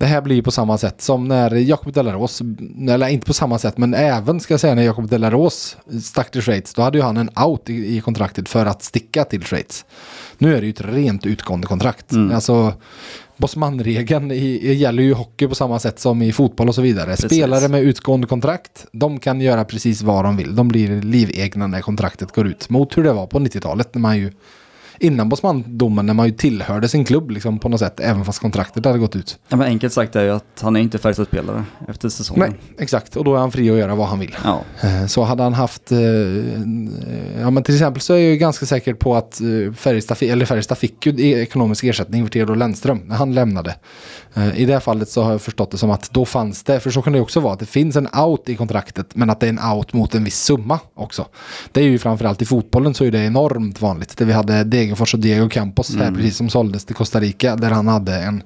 [0.00, 2.42] Det här blir ju på samma sätt som när Jakob Delaros,
[2.88, 6.42] eller inte på samma sätt, men även ska jag säga när Jakob Delaros stack till
[6.42, 9.84] Schweiz, då hade ju han en out i, i kontraktet för att sticka till Schweiz.
[10.38, 12.12] Nu är det ju ett rent utgående kontrakt.
[12.12, 12.34] Mm.
[12.34, 12.74] Alltså,
[13.36, 14.30] Bosman-regeln
[14.74, 17.06] gäller ju hockey på samma sätt som i fotboll och så vidare.
[17.06, 17.32] Precis.
[17.32, 20.56] Spelare med utgående kontrakt, de kan göra precis vad de vill.
[20.56, 22.70] De blir livegna när kontraktet går ut.
[22.70, 24.32] Mot hur det var på 90-talet när man ju
[25.00, 28.84] innan Bosman-domen när man ju tillhörde sin klubb liksom på något sätt även fast kontraktet
[28.84, 29.38] hade gått ut.
[29.48, 32.50] Ja, men enkelt sagt är ju att han är inte Färjestad-spelare efter säsongen.
[32.50, 33.16] Nej, exakt.
[33.16, 34.36] Och då är han fri att göra vad han vill.
[34.44, 35.98] Ja, Eh, Så hade han haft, eh,
[37.40, 40.28] ja men till exempel så är jag ju ganska säker på att eh, Färjestad, fi-
[40.28, 43.74] eller Färjestad fick ju ekonomisk ersättning för Theodor Lennström när han lämnade.
[44.34, 46.80] Eh, I det här fallet så har jag förstått det som att då fanns det,
[46.80, 49.40] för så kan det också vara, att det finns en out i kontraktet men att
[49.40, 51.26] det är en out mot en viss summa också.
[51.72, 54.16] Det är ju framförallt i fotbollen så är det enormt vanligt.
[54.16, 57.70] Där vi hade Degerfors och Diego Campos här precis som såldes till Costa Rica där
[57.70, 58.42] han hade en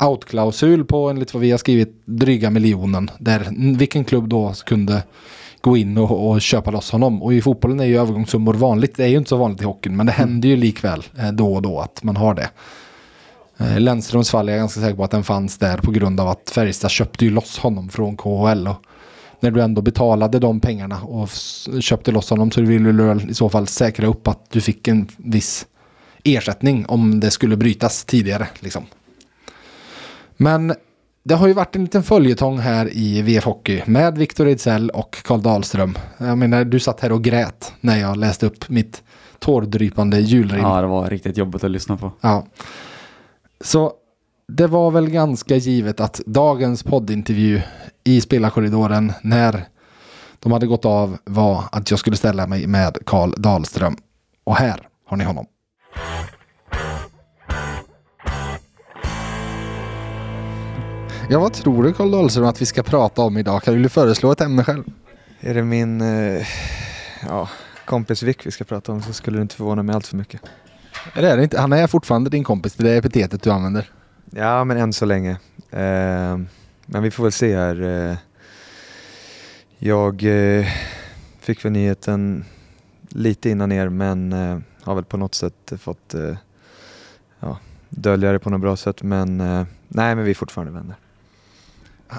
[0.00, 3.10] outklausul på enligt vad vi har skrivit dryga miljonen.
[3.18, 5.02] Där vilken klubb då kunde
[5.60, 7.22] gå in och, och köpa loss honom.
[7.22, 8.96] Och i fotbollen är ju övergångssummor vanligt.
[8.96, 11.54] Det är ju inte så vanligt i hockeyn men det händer ju likväl eh, då
[11.54, 12.50] och då att man har det.
[13.58, 16.28] Eh, Lennströms fall är jag ganska säker på att den fanns där på grund av
[16.28, 18.68] att Färjestad köpte ju loss honom från KHL.
[18.68, 18.82] Och
[19.40, 21.28] när du ändå betalade de pengarna och
[21.80, 25.08] köpte loss honom så ville du i så fall säkra upp att du fick en
[25.16, 25.66] viss
[26.24, 28.48] ersättning om det skulle brytas tidigare.
[28.60, 28.86] Liksom.
[30.36, 30.74] Men
[31.22, 35.16] det har ju varit en liten följetong här i VF Hockey med Viktor Ejdsell och
[35.24, 35.98] Karl Dahlström.
[36.18, 39.02] Jag menar, du satt här och grät när jag läste upp mitt
[39.38, 40.60] tårdrypande julrim.
[40.60, 42.12] ja, det var riktigt jobbigt att lyssna på.
[42.20, 42.46] Ja.
[43.60, 43.92] Så
[44.48, 47.62] det var väl ganska givet att dagens poddintervju
[48.04, 49.68] i spelarkorridoren när
[50.40, 53.96] de hade gått av var att jag skulle ställa mig med Karl Dahlström.
[54.44, 55.46] Och här har ni honom.
[61.30, 63.62] Ja, vad tror du Karl Dahlström att vi ska prata om idag?
[63.62, 64.84] Kan du föreslå ett ämne själv?
[65.40, 66.46] Är det min eh,
[67.28, 67.48] ja,
[67.84, 70.40] kompis Vic vi ska prata om så skulle det inte förvåna mig allt för mycket.
[71.14, 71.60] Det är det inte.
[71.60, 73.90] Han är fortfarande din kompis, det är epitetet du använder.
[74.30, 75.30] Ja, men än så länge.
[75.70, 76.38] Eh,
[76.86, 77.82] men vi får väl se här.
[77.82, 78.16] Eh.
[79.78, 80.66] Jag eh,
[81.40, 82.44] fick väl nyheten
[83.08, 86.36] lite innan er men eh, har väl på något sätt fått eh,
[87.40, 89.02] ja, dölja det på något bra sätt.
[89.02, 90.96] Men eh, nej, men vi är fortfarande vänner.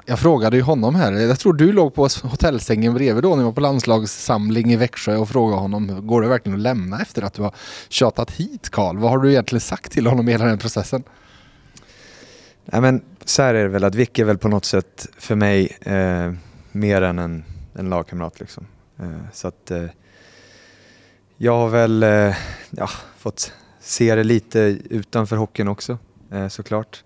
[0.06, 3.43] Jag frågade ju honom här, jag tror du låg på hotellsängen bredvid då när vi
[3.43, 7.34] var på landslagssamling i Växjö och frågade honom, går det verkligen att lämna efter att
[7.34, 7.56] du har
[7.89, 8.97] tjatat hit Karl?
[8.97, 11.04] Vad har du egentligen sagt till honom i hela den processen?
[12.65, 15.36] Nej, men så här är det väl att Vic är väl på något sätt för
[15.36, 16.34] mig eh,
[16.71, 18.39] mer än en, en lagkamrat.
[18.39, 18.67] Liksom.
[19.00, 19.86] Eh, så att eh,
[21.38, 22.36] jag har väl eh,
[22.69, 25.97] ja, fått se det lite utanför hockeyn också
[26.32, 27.04] eh, såklart.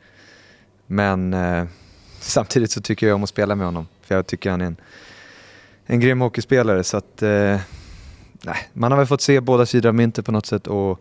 [0.87, 1.65] Men eh,
[2.21, 3.87] samtidigt så tycker jag om att spela med honom.
[4.01, 4.77] För jag tycker han är en,
[5.85, 6.83] en grym hockeyspelare.
[6.83, 7.59] Så att, eh,
[8.41, 10.99] nej, man har väl fått se båda sidor av myntet på något sätt och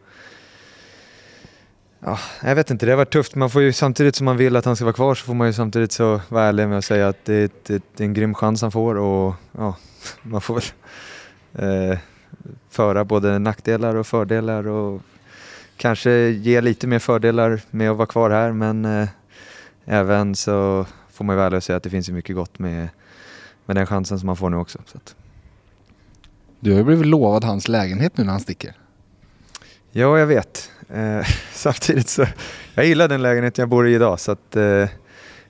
[2.04, 3.34] Ja, jag vet inte, det har varit tufft.
[3.34, 5.46] Man får ju samtidigt som man vill att han ska vara kvar så får man
[5.46, 8.34] ju samtidigt så vara ärlig med att säga att det är, det är en grym
[8.34, 9.76] chans han får och ja,
[10.22, 10.64] man får väl
[11.92, 11.98] eh,
[12.70, 15.02] föra både nackdelar och fördelar och
[15.76, 19.08] kanske ge lite mer fördelar med att vara kvar här men eh,
[19.84, 20.86] även så
[21.20, 22.88] får man ju och säga att det finns ju mycket gott med,
[23.66, 24.78] med den chansen som man får nu också.
[24.86, 25.14] Så att.
[26.60, 28.74] Du har ju blivit lovad hans lägenhet nu när han sticker.
[29.90, 30.70] Ja, jag vet.
[30.88, 32.26] Eh, samtidigt så,
[32.74, 34.88] jag gillar den lägenheten jag bor i idag så att eh, jag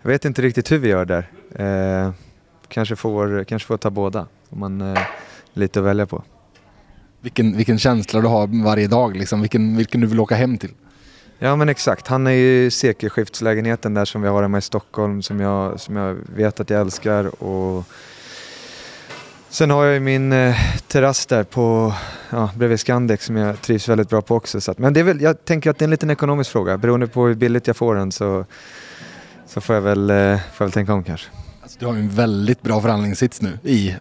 [0.02, 1.30] vet inte riktigt hur vi gör där.
[1.54, 2.12] Eh,
[2.68, 5.02] kanske, får, kanske får ta båda om man eh,
[5.52, 6.22] lite att välja på.
[7.20, 10.72] Vilken, vilken känsla du har varje dag liksom, vilken, vilken du vill åka hem till.
[11.42, 15.22] Ja men exakt, han är ju sekelskifteslägenheten sekelskiftslägenheten där som vi har hemma i Stockholm
[15.22, 17.84] som jag, som jag vet att jag älskar och
[19.48, 21.94] Sen har jag ju min eh, terrass där på,
[22.30, 24.60] ja, bredvid Scandic som jag trivs väldigt bra på också.
[24.60, 26.78] Så att, men det är väl, jag tänker att det är en liten ekonomisk fråga.
[26.78, 28.44] Beroende på hur billigt jag får den så,
[29.46, 31.30] så får, jag väl, eh, får jag väl tänka om kanske.
[31.62, 33.94] Alltså, du har ju en väldigt bra förhandlingssits nu i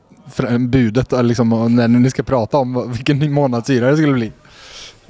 [0.59, 4.31] budet liksom, när ni ska prata om vilken månadshyra det skulle bli.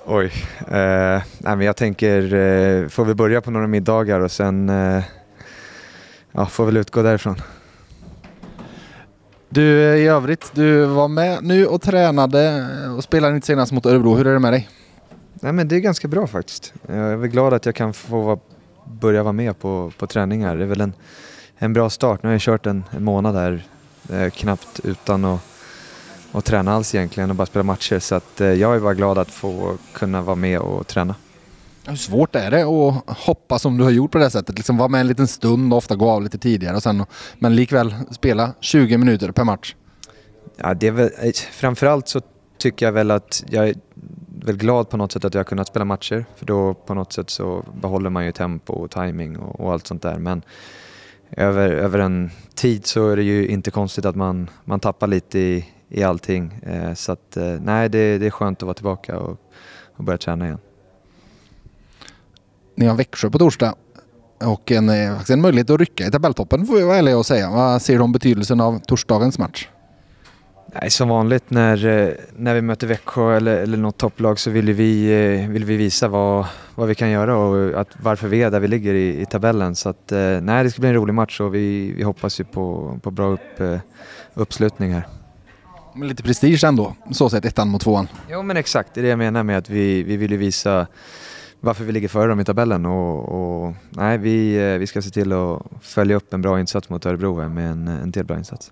[0.05, 0.31] Oj.
[0.67, 5.03] Eh, nej men jag tänker, eh, får vi börja på några middagar och sen eh,
[6.31, 7.35] ja, får väl utgå därifrån.
[9.49, 13.85] Du eh, i övrigt, du var med nu och tränade och spelade inte senast mot
[13.85, 14.15] Örebro.
[14.15, 14.69] Hur är det med dig?
[15.33, 16.73] Nej men det är ganska bra faktiskt.
[16.87, 18.39] Jag är väl glad att jag kan få vara,
[18.85, 20.57] börja vara med på, på träningar.
[20.57, 20.93] Det är väl en,
[21.57, 22.23] en bra start.
[22.23, 23.63] Nu har jag kört en, en månad här
[24.13, 25.41] eh, knappt utan att,
[26.31, 27.99] att träna alls egentligen och bara spela matcher.
[27.99, 31.15] Så att, eh, jag är bara glad att få kunna vara med och träna.
[31.85, 34.57] Hur svårt är det att hoppa som du har gjort på det här sättet?
[34.57, 37.05] Liksom vara med en liten stund och ofta gå av lite tidigare och sen,
[37.39, 39.75] men likväl spela 20 minuter per match.
[40.57, 42.21] Ja, det är väl, eh, framförallt så
[42.57, 43.75] tycker jag väl att jag är
[44.45, 46.25] väl glad på något sätt att jag har kunnat spela matcher.
[46.35, 49.87] För då på något sätt så behåller man ju tempo och timing och, och allt
[49.87, 50.17] sånt där.
[50.17, 50.41] Men
[51.31, 55.39] över, över en tid så är det ju inte konstigt att man, man tappar lite
[55.39, 56.59] i, i allting.
[56.63, 59.37] Eh, så att eh, nej, det, det är skönt att vara tillbaka och,
[59.95, 60.59] och börja träna igen.
[62.75, 63.75] Ni har Växjö på torsdag
[64.43, 67.49] och en, eh, en möjlighet att rycka i tabelltoppen får vi vara ärliga och säga.
[67.49, 69.67] Vad ser du om betydelsen av torsdagens match?
[70.73, 71.77] Nej, som vanligt när,
[72.35, 75.07] när vi möter Växjö eller, eller något topplag så vill vi,
[75.49, 78.67] vill vi visa vad, vad vi kan göra och att, varför vi är där vi
[78.67, 79.75] ligger i, i tabellen.
[79.75, 82.97] Så att, nej, det ska bli en rolig match och vi, vi hoppas ju på,
[83.03, 83.81] på bra upp,
[84.33, 85.07] uppslutning här.
[85.93, 88.07] Men lite prestige ändå, så sett ettan mot tvåan.
[88.29, 90.87] Jo men exakt, det är det jag menar med att vi, vi vill ju visa
[91.59, 95.09] varför vi ligger före dem i tabellen och, och nej, vi, eh, vi ska se
[95.09, 98.71] till att följa upp en bra insats mot Örebro med en, en till bra insats.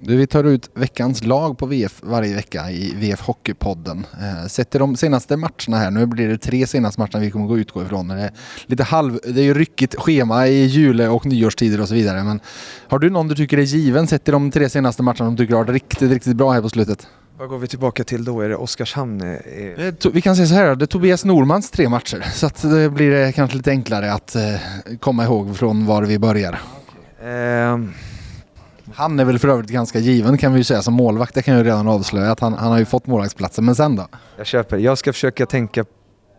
[0.00, 4.06] Du, vi tar ut veckans lag på VF varje vecka i VF Hockeypodden.
[4.20, 7.46] Eh, sett till de senaste matcherna här, nu blir det tre senaste matcherna vi kommer
[7.46, 8.08] gå utgå ifrån.
[8.08, 8.30] Det är,
[8.66, 12.24] lite halv, det är ju ryckigt schema i jule och nyårstider och så vidare.
[12.24, 12.40] Men
[12.88, 15.42] har du någon du tycker är given sett till de tre senaste matcherna som du
[15.44, 17.06] tycker har varit riktigt, riktigt bra här på slutet?
[17.38, 18.40] Vad går vi tillbaka till då?
[18.40, 19.20] Är det Oskarshamn?
[19.20, 19.28] Är,
[19.78, 22.24] Eh, to- Vi kan säga så här, det är Tobias Normans tre matcher.
[22.34, 24.42] Så att det blir eh, kanske lite enklare att eh,
[25.00, 26.58] komma ihåg från var vi börjar.
[27.24, 27.92] Ehm,
[28.98, 31.34] Han är väl för övrigt ganska given kan vi ju säga som målvakt.
[31.34, 33.64] Det kan jag ju redan avslöja att han, han har ju fått målvaktsplatsen.
[33.64, 34.08] Men sen då?
[34.36, 34.76] Jag köper.
[34.76, 35.84] Jag ska försöka tänka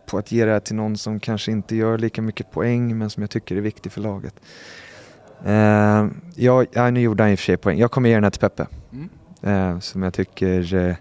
[0.06, 3.10] på att ge det här till någon som kanske inte gör lika mycket poäng men
[3.10, 4.34] som jag tycker är viktig för laget.
[5.46, 7.78] Uh, ja, ja, nu gjorde han i och för sig poäng.
[7.78, 8.66] Jag kommer ge den här till Peppe.
[9.42, 10.94] Eh, som jag tycker uh,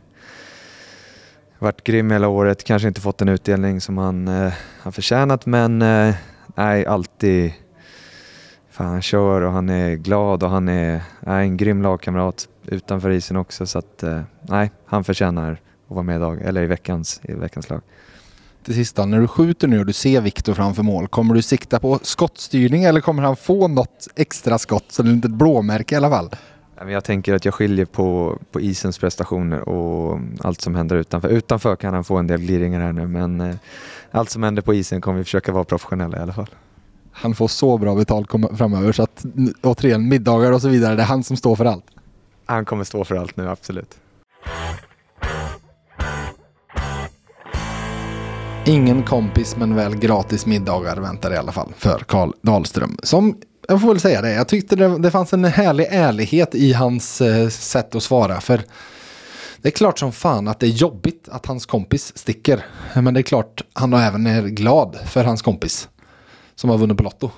[1.59, 2.63] varit grym hela året.
[2.63, 6.15] Kanske inte fått den utdelning som han uh, har förtjänat men uh,
[6.55, 7.53] nej, alltid
[8.79, 13.09] fan, han kör och han är glad och han är, är en grym lagkamrat utanför
[13.09, 13.65] isen också.
[13.65, 15.59] Så att uh, nej, han förtjänar att
[15.95, 17.81] vara med idag, eller i veckans, i veckans lag.
[18.63, 21.41] Till sist då, när du skjuter nu och du ser Viktor framför mål, kommer du
[21.41, 24.85] sikta på skottstyrning eller kommer han få något extra skott?
[24.87, 26.29] Så det är inte ett blåmärke i alla fall.
[26.87, 31.29] Jag tänker att jag skiljer på, på isens prestationer och allt som händer utanför.
[31.29, 33.55] Utanför kan han få en del gliringar här nu men eh,
[34.11, 36.49] allt som händer på isen kommer vi försöka vara professionella i alla fall.
[37.11, 39.25] Han får så bra betalt framöver så att
[39.61, 41.85] återigen middagar och så vidare, det är han som står för allt.
[42.45, 43.97] Han kommer stå för allt nu, absolut.
[48.65, 52.97] Ingen kompis men väl gratis middagar väntar i alla fall för Karl Dahlström.
[53.03, 53.37] Som,
[53.67, 57.21] jag får väl säga det, jag tyckte det, det fanns en härlig ärlighet i hans
[57.21, 58.41] eh, sätt att svara.
[58.41, 58.61] För
[59.61, 62.65] det är klart som fan att det är jobbigt att hans kompis sticker.
[62.95, 65.89] Men det är klart han även är glad för hans kompis.
[66.59, 67.31] Som har vunnit på Lotto.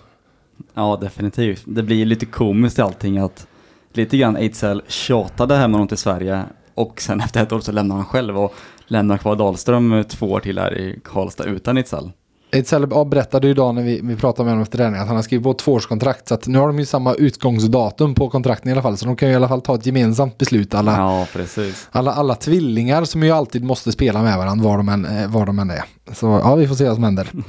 [0.73, 1.63] Ja, definitivt.
[1.65, 3.47] Det blir ju lite komiskt i allting att
[3.93, 6.43] lite grann Ejdsell tjatade hem honom till Sverige
[6.75, 8.53] och sen efter ett år så lämnar han själv och
[8.87, 12.11] lämnar kvar Dahlström två år till här i Karlstad utan Ejdsell.
[12.51, 15.23] Ejdsell berättade ju idag när vi, vi pratade med honom efter träningen att han har
[15.23, 16.27] skrivit på ett tvåårskontrakt.
[16.27, 18.97] Så att nu har de ju samma utgångsdatum på kontrakten i alla fall.
[18.97, 21.87] Så de kan ju i alla fall ta ett gemensamt beslut alla, Ja, precis.
[21.91, 25.45] alla, alla tvillingar som ju alltid måste spela med varandra var de än, eh, var
[25.45, 25.83] de än är.
[26.13, 27.31] Så ja, vi får se vad som händer.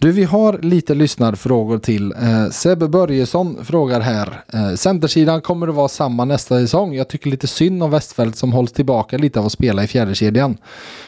[0.00, 2.12] Du, vi har lite lyssnarfrågor till.
[2.12, 4.44] Eh, Sebbe Börjesson frågar här.
[4.52, 6.94] Eh, centersidan kommer att vara samma nästa säsong.
[6.94, 10.56] Jag tycker lite synd om Westfält som hålls tillbaka lite av att spela i fjärdekedjan.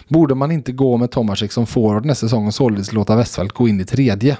[0.08, 3.68] Borde man inte gå med Tomasek som forward nästa säsong och således låta Westfält gå
[3.68, 4.36] in i tredje?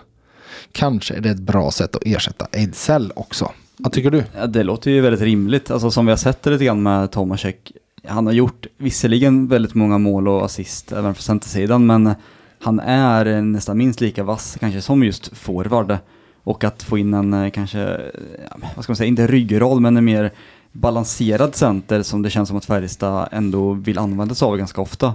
[0.73, 3.53] Kanske är det ett bra sätt att ersätta Ejdsell också.
[3.77, 4.25] Vad tycker du?
[4.39, 5.71] Ja, det låter ju väldigt rimligt.
[5.71, 7.73] Alltså som vi har sett det lite grann med Tomasek.
[8.05, 12.15] Han har gjort visserligen väldigt många mål och assist även för centersidan, men
[12.61, 15.99] han är nästan minst lika vass kanske som just forward.
[16.43, 19.97] Och att få in en eh, kanske, eh, vad ska man säga, inte ryggrad men
[19.97, 20.33] en mer
[20.73, 25.15] balanserad center som det känns som att Färjestad ändå vill använda sig av ganska ofta.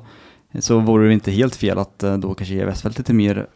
[0.60, 3.48] Så vore det inte helt fel att eh, då kanske ge Westfält lite mer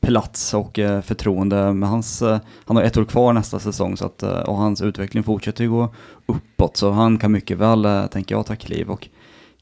[0.00, 1.72] plats och förtroende.
[1.72, 2.22] Men hans,
[2.64, 5.94] han har ett år kvar nästa säsong så att, och hans utveckling fortsätter ju gå
[6.26, 6.76] uppåt.
[6.76, 9.08] Så han kan mycket väl, tänker jag, ta kliv och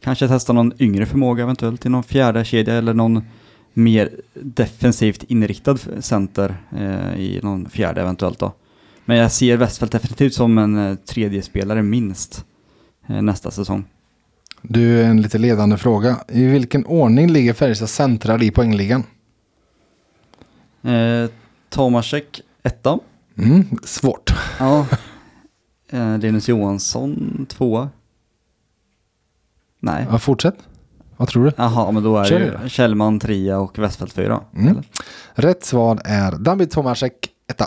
[0.00, 3.22] kanske testa någon yngre förmåga eventuellt i någon fjärde kedja eller någon
[3.74, 8.52] mer defensivt inriktad center eh, i någon fjärde eventuellt då.
[9.04, 12.44] Men jag ser Westfält definitivt som en eh, tredje spelare minst
[13.08, 13.84] eh, nästa säsong.
[14.62, 16.16] Du, en lite ledande fråga.
[16.28, 19.04] I vilken ordning ligger Färjestad centrar i poängligan?
[20.82, 21.30] Eh,
[21.68, 22.98] Tomasek, etta.
[23.38, 24.34] Mm, svårt.
[24.58, 24.86] Ja.
[25.88, 27.90] Eh, Linus Johansson, tvåa.
[29.80, 30.06] Nej.
[30.10, 30.56] Ja, fortsätt.
[31.22, 31.52] Vad tror du?
[31.56, 34.40] Jaha, men då är Kör det Kjellman, trea och Westfält fyra.
[34.56, 34.82] Mm.
[35.34, 37.12] Rätt svar är David Tomasek,
[37.50, 37.66] etta.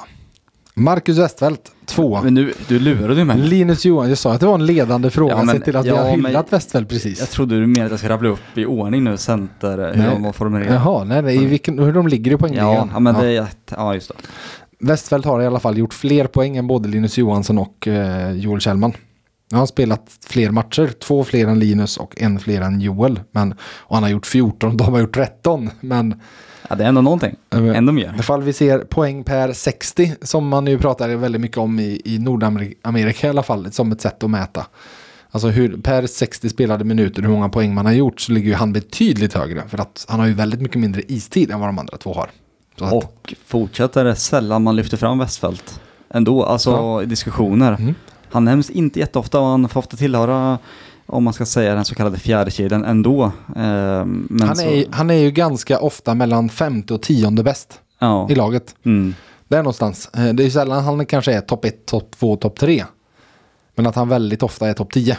[0.74, 2.22] Marcus Westfält, tvåa.
[2.24, 3.38] Men nu, du lurade ju mig.
[3.38, 5.34] Linus Johan, jag sa att det var en ledande fråga.
[5.34, 7.20] Ja, men- Sett till att vi ja, har men- hyllat Westfält precis.
[7.20, 10.10] Jag trodde du menade att jag ska rabbla upp i ordning nu, center, hur Nej.
[10.14, 10.74] de var formulerade.
[10.76, 12.74] Jaha, nej, nej, i vilken, hur de ligger i poängligan.
[12.74, 14.16] Ja, ja, men det är, ja just det.
[14.88, 18.60] Westfält har i alla fall gjort fler poäng än både Linus Johansson och eh, Joel
[18.62, 18.94] Kjellman.
[19.52, 23.20] Han har spelat fler matcher, två fler än Linus och en fler än Joel.
[23.32, 25.70] Men, och han har gjort 14, de har gjort 13.
[25.80, 26.22] Men
[26.70, 27.36] Ja, det är ändå någonting.
[27.50, 28.16] Ändå mer.
[28.20, 32.20] ifall vi ser poäng per 60 som man nu pratar väldigt mycket om i, i
[32.20, 34.66] Nordamerika i alla fall som ett sätt att mäta.
[35.32, 38.56] Alltså hur, per 60 spelade minuter hur många poäng man har gjort så ligger ju
[38.56, 39.64] han betydligt högre.
[39.68, 42.30] För att han har ju väldigt mycket mindre istid än vad de andra två har.
[42.80, 45.80] Så att, Och fortsätter det sällan man lyfter fram Westfält.
[46.10, 47.04] Ändå, alltså Ja.
[47.04, 47.74] i diskussioner.
[47.80, 47.96] Mm.
[48.36, 50.60] Han nämns inte jätteofta och han får ofta tillhöra,
[51.06, 53.32] om man ska säga den så kallade fjärdekedjan ändå.
[53.56, 57.80] Ehm, men han, så, är, han är ju ganska ofta mellan femte och tionde bäst
[58.00, 58.28] ja.
[58.30, 58.76] i laget.
[58.86, 59.16] Mm.
[59.48, 60.10] Där någonstans.
[60.14, 62.86] Eh, Det är sällan han kanske är topp 1, topp 2, topp 3.
[63.76, 65.18] Men att han väldigt ofta är topp 10.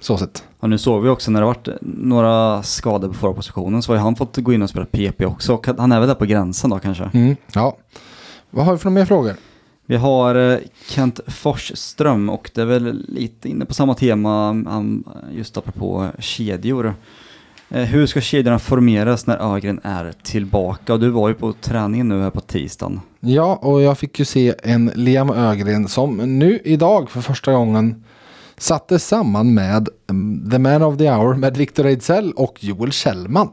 [0.00, 0.44] Så sett.
[0.60, 3.98] Och nu såg vi också när det varit några skador på förra positionen så har
[3.98, 5.60] han fått gå in och spela PP också.
[5.78, 7.10] Han är väl där på gränsen då kanske.
[7.14, 7.76] Mm, ja.
[8.50, 9.34] Vad har vi för mer frågor?
[9.90, 14.56] Vi har eh, Kent Forsström och det är väl lite inne på samma tema
[15.32, 16.94] just apropå kedjor.
[17.70, 20.92] Eh, hur ska kedjorna formeras när Ögren är tillbaka?
[20.92, 23.00] Och du var ju på träningen nu här på tisdagen.
[23.20, 28.04] Ja, och jag fick ju se en Liam Ögren som nu idag för första gången
[28.58, 33.50] satte samman med mm, The Man of the Hour med Victor Ejdsell och Joel Kjellman.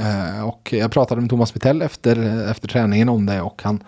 [0.00, 3.82] Eh, och jag pratade med Thomas Mittell efter, efter träningen om det och han,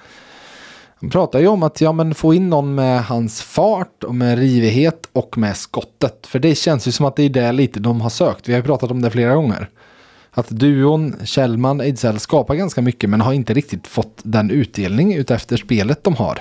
[1.06, 4.38] de pratar ju om att ja, men få in någon med hans fart och med
[4.38, 6.26] rivighet och med skottet.
[6.26, 8.48] För det känns ju som att det är det lite de har sökt.
[8.48, 9.68] Vi har ju pratat om det flera gånger.
[10.30, 15.56] Att duon Kjellman Ejdsell skapar ganska mycket men har inte riktigt fått den utdelning utefter
[15.56, 16.38] spelet de har.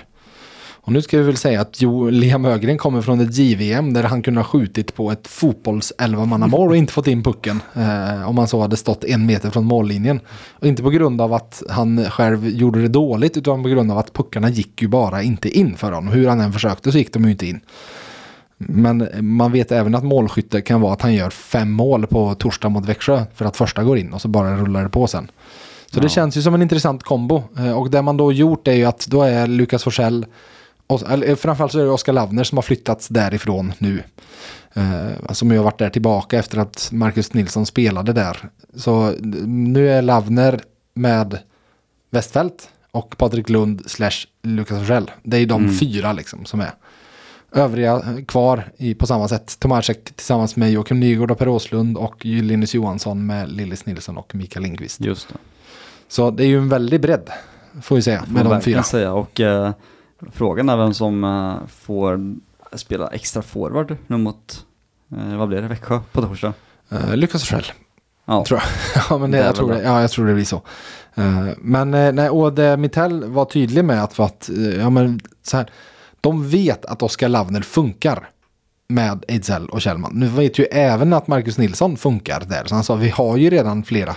[0.88, 4.04] Och nu ska vi väl säga att jo, Liam Ögren kommer från ett JVM där
[4.04, 7.60] han kunde ha skjutit på ett fotbolls 11 mål och inte fått in pucken.
[7.74, 10.20] Eh, om man så hade stått en meter från mållinjen.
[10.52, 13.98] Och inte på grund av att han själv gjorde det dåligt utan på grund av
[13.98, 16.14] att puckarna gick ju bara inte in för honom.
[16.14, 17.60] Hur han än försökte så gick de ju inte in.
[18.58, 22.70] Men man vet även att målskytte kan vara att han gör fem mål på torsdag
[22.70, 25.32] mot Växjö för att första går in och så bara rullar det på sen.
[25.92, 26.10] Så det Ja.
[26.10, 27.44] känns ju som en intressant kombo.
[27.58, 30.26] Eh, Och det man då gjort är ju att då är Lukas Forsell,
[31.08, 34.04] eller framförallt så är det Oskar Lavner som har flyttats därifrån nu.
[34.74, 38.50] Eh, som ju har varit där tillbaka efter att Marcus Nilsson spelade där.
[38.76, 39.14] Så
[39.46, 40.62] nu är Lavner
[40.94, 41.40] med
[42.12, 45.12] Westfält och Patrik Lund slash Lukas Forsell.
[45.24, 45.76] Det är de Mm.
[45.78, 46.72] fyra liksom som är.
[47.52, 49.60] Övriga kvar i, på samma sätt.
[49.60, 54.36] Tomasek tillsammans med Joakim Nygård och Per Åslund och Linus Johansson med Lillis Nilsson och
[54.36, 55.02] Mikael Lindqvist.
[55.02, 55.36] Just det.
[56.08, 57.30] Så det är ju en väldig bredd
[57.82, 58.84] får vi säga med de fyra.
[58.84, 59.14] Säga.
[59.14, 59.72] Och eh,
[60.32, 62.36] frågan är vem som eh, får
[62.78, 64.66] spela extra forward nu mot
[65.12, 65.68] Eh, vad blir det?
[65.68, 66.54] Växjö på torsdag?
[66.94, 67.64] Uh, lyckas själv.
[68.26, 68.46] Ja.
[68.46, 69.04] Tror jag.
[69.10, 70.62] ja, men det, Det jag, tror det, ja, jag tror det blir så.
[71.16, 75.20] Eh, men eh, nej, och det Mittell var tydlig med att, att eh, ja, men,
[75.44, 75.70] så här,
[76.22, 78.30] de vet att Oskar Lavner funkar
[78.88, 80.12] med Ejdsell och Kjellman.
[80.14, 82.66] Nu vet ju även att Marcus Nilsson funkar där.
[82.66, 84.16] Så han sa vi har ju redan flera.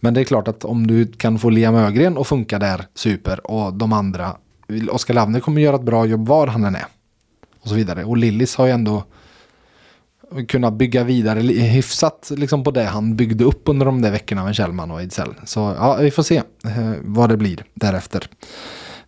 [0.00, 3.50] Men det är klart att om du kan få Liam Ögren att funka där, super.
[3.50, 4.36] Och de andra,
[4.90, 6.86] Oskar Lavner kommer göra ett bra jobb var han än är.
[7.60, 8.04] Och så vidare.
[8.04, 9.04] Och Lillis har ju ändå
[10.48, 14.54] kunnat bygga vidare hyfsat liksom på det han byggde upp under de där veckorna med
[14.54, 15.34] Kjellman och Ejdsell.
[15.44, 18.28] Så ja, vi får se eh, vad det blir därefter.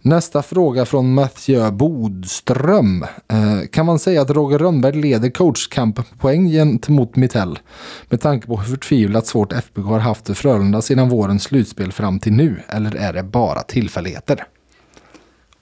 [0.02, 3.02] Nästa fråga från Mathieu Bodström.
[3.28, 7.58] Eh, kan man säga att Roger Rönnberg leder coachkampen på poäng gentemot Mittell?
[8.08, 12.20] Med tanke på hur förtvivlat svårt FBK har haft för Frölunda sedan vårens slutspel fram
[12.20, 12.62] till nu.
[12.68, 14.44] Eller är det bara tillfälligheter?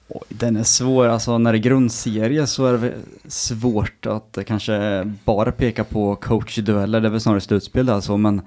[0.09, 2.93] Oj, den är svår, alltså när det är grundserie så är det
[3.27, 8.41] svårt att kanske bara peka på coachdueller, det är väl snarare slutspel alltså, men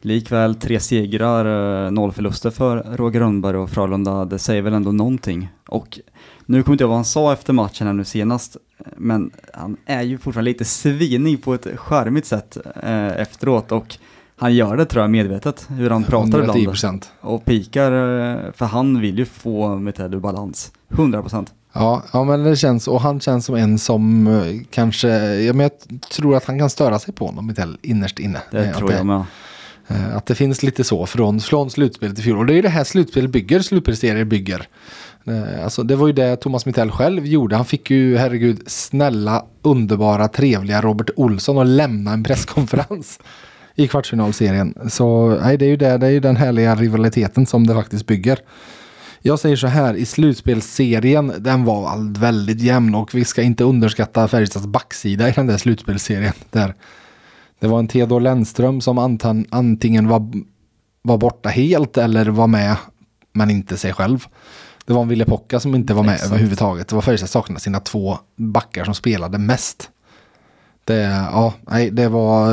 [0.00, 4.92] likväl tre segrar, eh, noll förluster för Roger Rönnberg och Frölunda, det säger väl ändå
[4.92, 5.48] någonting.
[5.68, 5.98] Och
[6.46, 8.56] nu kommer inte jag ihåg vad han sa efter matchen här nu senast,
[8.96, 13.96] men han är ju fortfarande lite svinig på ett charmigt sätt eh, efteråt och
[14.36, 16.58] han gör det tror jag medvetet, hur han pratar ibland.
[16.58, 17.04] 110%.
[17.20, 20.72] Och pikar, eh, för han vill ju få Metell ur balans.
[20.90, 21.46] 100%.
[21.72, 25.60] Ja, ja, men det känns, och han känns som en som eh, kanske, ja, men
[25.60, 28.40] jag tror att han kan störa sig på honom innerst inne.
[28.50, 29.22] Det Eh, tror att jag med.
[29.88, 32.38] eh, Att det finns lite så från, från slutspelet i fjol.
[32.38, 34.66] Och det är ju det här slutspelet bygger, slutspelsserier bygger.
[35.64, 37.56] Alltså det var ju det Thomas Mittell själv gjorde.
[37.56, 43.18] Han fick ju, herregud, snälla, underbara, trevliga Robert Olsson att lämna en presskonferens
[43.74, 44.74] i kvartsfinalserien.
[44.90, 48.06] Så nej, det är ju det, det är ju den härliga rivaliteten som det faktiskt
[48.06, 48.38] bygger.
[49.22, 54.28] Jag säger så här, i slutspelsserien, den var väldigt jämn och vi ska inte underskatta
[54.28, 56.32] Färjestads backsida i den där slutspelsserien.
[56.50, 56.74] Där
[57.58, 60.32] det var en Theodor Lennström som antan, antingen var,
[61.02, 62.76] var borta helt eller var med,
[63.32, 64.26] men inte sig själv.
[64.84, 66.30] Det var en Ville Pocka som inte var med Exakt.
[66.30, 66.88] överhuvudtaget.
[66.88, 69.90] Det var Färjestad saknade sina två backar som spelade mest.
[70.90, 72.52] Det, ja, nej, det var,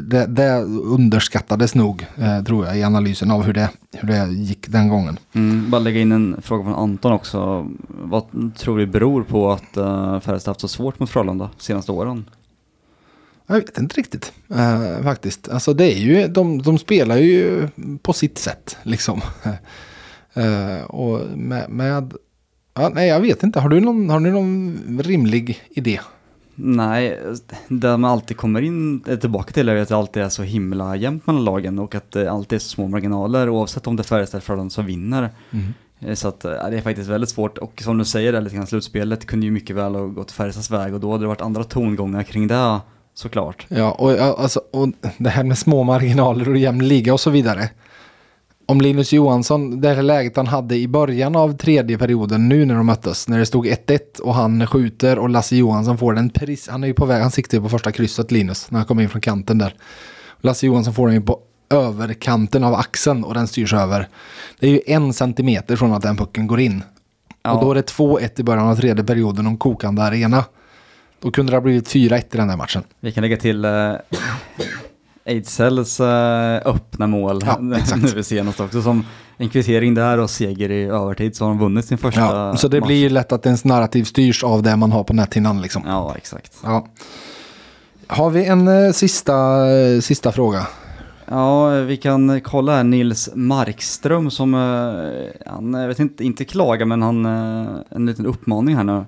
[0.00, 4.68] det, det underskattades nog, eh, tror jag, i analysen av hur det, hur det gick
[4.68, 5.18] den gången.
[5.32, 7.66] Mm, bara lägga in en fråga från Anton också.
[7.88, 11.92] Vad tror du beror på att uh, Färjestad haft så svårt mot Frölunda de senaste
[11.92, 12.30] åren?
[13.46, 15.48] Jag vet inte riktigt eh, faktiskt.
[15.48, 17.68] Alltså det är ju, de, de spelar ju
[18.02, 19.20] på sitt sätt liksom.
[20.38, 22.14] Eh, och med, med
[22.74, 26.00] ja, nej jag vet inte, har du någon, har du någon rimlig idé?
[26.58, 27.18] Nej,
[27.68, 30.96] det man alltid kommer in eh, tillbaka till är att det alltid är så himla
[30.96, 34.04] jämnt mellan lagen och att det alltid är så små marginaler oavsett om det är
[34.04, 35.30] Färjestad eller Frölunda som vinner.
[36.00, 38.56] Eh, Så att eh, det är faktiskt väldigt svårt och som du säger, det lite
[38.56, 41.40] grann slutspelet kunde ju mycket väl ha gått Färjestads väg och då hade det varit
[41.40, 42.80] andra tongångar kring det
[43.14, 43.66] såklart.
[43.68, 44.88] Ja, och, alltså, och
[45.18, 47.70] det här med små marginaler och jämn liga och så vidare.
[48.68, 52.74] Om Linus Johansson, det här läget han hade i början av tredje perioden nu när
[52.74, 56.68] de möttes, när det stod 1-1 och han skjuter och Lasse Johansson får den precis,
[56.68, 59.02] han är ju på väg, han siktar ju på första krysset Linus, när han kommer
[59.02, 59.74] in från kanten där.
[60.40, 61.40] Lasse Johansson får den ju på
[61.70, 64.08] överkanten av axeln och den styrs över.
[64.60, 66.82] Det är ju en centimeter från att den pucken går in.
[67.42, 67.52] Ja.
[67.52, 70.44] Och då är det 2-1 i början av tredje perioden och kokande arena.
[71.20, 72.82] Då kunde det ha blivit 4-1 i den där matchen.
[73.00, 73.70] Vi kan lägga till eh,
[75.26, 77.58] Eidsells eh, öppna mål Ja,
[78.14, 79.04] nu senast också som
[79.36, 82.68] en kvittering där och seger i övertid så har de vunnit sin första Ja, så
[82.68, 82.86] det match.
[82.86, 85.82] blir ju lätt att ens narrativ styrs av det man har på näthinnan liksom.
[85.86, 86.52] Ja, exakt.
[86.62, 86.86] Ja.
[88.06, 90.66] Har vi en eh, sista, eh, sista fråga?
[91.28, 96.86] Ja, vi kan kolla här Nils Markström som, eh, han, jag vet inte, inte klagar
[96.86, 99.04] men han, eh, en liten uppmaning här nu.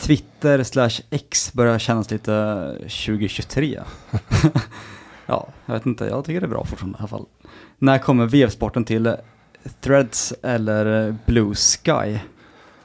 [0.00, 3.80] Twitter slash X börjar kännas lite 2023.
[5.26, 7.26] ja, jag vet inte, jag tycker det är bra fortfarande i alla fall.
[7.78, 9.16] När kommer VF-sporten till
[9.80, 12.18] Threads eller Blue Sky?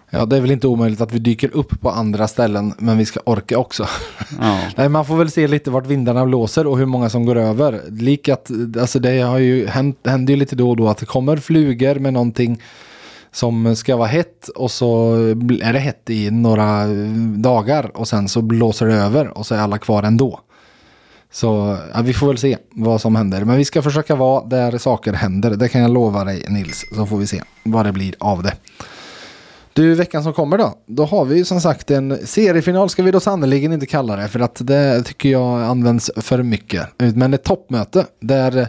[0.09, 3.05] Ja, det är väl inte omöjligt att vi dyker upp på andra ställen, men vi
[3.05, 3.87] ska orka också.
[4.39, 7.35] Ja, Nej, man får väl se lite vart vindarna blåser och hur många som går
[7.35, 7.81] över.
[7.89, 11.05] Lik att, alltså det har ju hänt, händer ju lite då och då att det
[11.05, 12.61] kommer flugor med någonting
[13.31, 15.13] som ska vara hett och så
[15.61, 16.85] är det hett i några
[17.35, 20.39] dagar och sen så blåser det över och så är alla kvar ändå.
[21.37, 23.45] Så ja, vi får väl se vad som händer.
[23.45, 25.51] Men vi ska försöka vara där saker händer.
[25.51, 26.85] Det kan jag lova dig Nils.
[26.95, 28.53] Så får vi se vad det blir av det.
[29.73, 30.73] Du, veckan som kommer då.
[30.85, 34.27] Då har vi ju som sagt en seriefinal ska vi då sannerligen inte kalla det.
[34.27, 36.87] För att det tycker jag används för mycket.
[36.97, 38.67] Men ett toppmöte där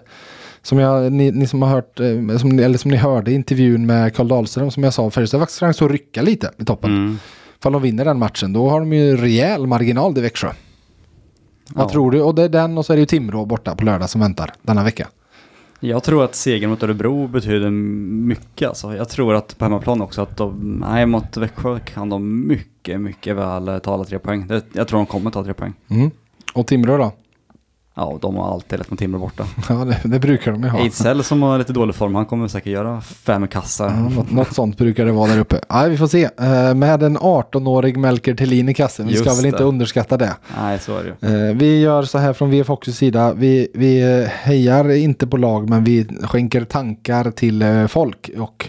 [0.62, 4.16] som jag, ni, ni som har hört, eh, som, eller som ni hörde intervjun med
[4.16, 6.90] Karl Dahlström som jag sa, Färjestad har faktiskt chans att rycka lite i toppen.
[6.90, 7.18] mm.
[7.58, 10.52] Ifall de vinner den matchen, då har de ju rejäl marginal i Växjö.
[11.74, 11.90] Vad Ja.
[11.90, 12.22] tror du?
[12.22, 14.52] Och det är den och så är det ju Timrå borta på lördag som väntar
[14.62, 15.08] denna vecka.
[15.80, 18.94] Jag tror att segern mot Örebro betyder mycket alltså.
[18.96, 23.36] Jag tror att på hemmaplan också att de, nej mot Växjö kan de mycket, mycket
[23.36, 24.46] väl eh, ta alla tre poäng.
[24.46, 25.72] Det, jag tror de kommer ta tre poäng.
[25.88, 26.10] Mm.
[26.54, 27.12] Och Timrå då?
[27.98, 29.44] Ja, de har alltid lätt mot Timrå borta.
[29.68, 30.78] Ja, det, det brukar de ju ha.
[30.78, 33.86] Ejdsell som har lite dålig form, han kommer säkert göra fem kassar.
[33.86, 35.60] Ja, något, något sånt brukar det vara där uppe.
[35.68, 36.24] Nej, vi får se.
[36.24, 39.06] Eh, med en 18-årig Melker Thelin i kassen.
[39.06, 39.64] Vi ska Just väl inte det.
[39.64, 40.36] underskatta det.
[40.58, 41.48] Nej, så är det ju.
[41.48, 43.32] Eh, vi gör så här från VF Hockeys sida.
[43.32, 48.30] Vi, vi eh, hejar inte på lag men vi skänker tankar till folk.
[48.38, 48.68] Och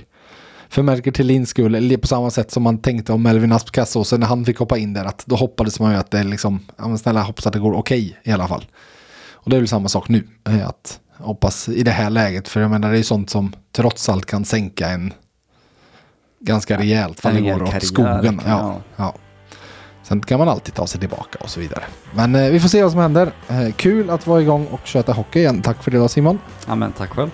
[0.70, 4.18] för Melker Thelins skull, eller på samma sätt som man tänkte om Melvin Asp Kassåse
[4.18, 5.06] när han fick hoppa in där.
[5.06, 7.74] Att då hoppades man ju att det liksom, ja men snälla hoppas att det går
[7.74, 8.66] okej i alla fall.
[9.44, 10.28] Och det är väl samma sak nu.
[10.50, 12.48] eh, Att hoppas i det här läget.
[12.48, 15.14] För jag menar det är sånt som trots allt kan sänka en
[16.40, 17.20] ganska rejält.
[17.20, 18.42] För det går åt skogen.
[18.46, 18.82] Ja, ja.
[18.96, 19.14] ja.
[20.04, 21.84] Sen kan man alltid ta sig tillbaka och så vidare.
[22.14, 23.32] Men eh, vi får se vad som händer.
[23.48, 25.62] Eh, kul att vara igång och köta hockey igen.
[25.62, 26.40] Tack för det då Simon.
[26.68, 27.30] Ja, men tack själv.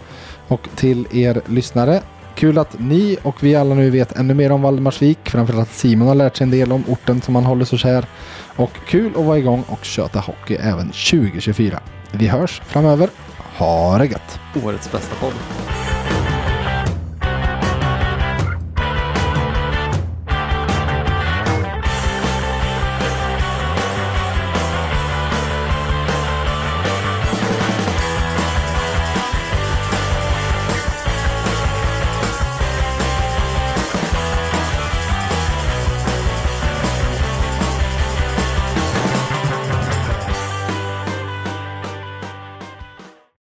[0.47, 2.01] Och till er lyssnare.
[2.35, 5.29] Kul att ni och vi alla nu vet ännu mer om Valdemarsvik.
[5.29, 8.05] Framförallt att Simon har lärt sig en del om orten som han håller så kär.
[8.55, 11.79] Och kul att vara igång och köta hockey även 2024.
[12.17, 13.09] Vi hörs framöver.
[13.57, 14.39] Ha det gött!
[14.63, 15.33] Årets bästa podd.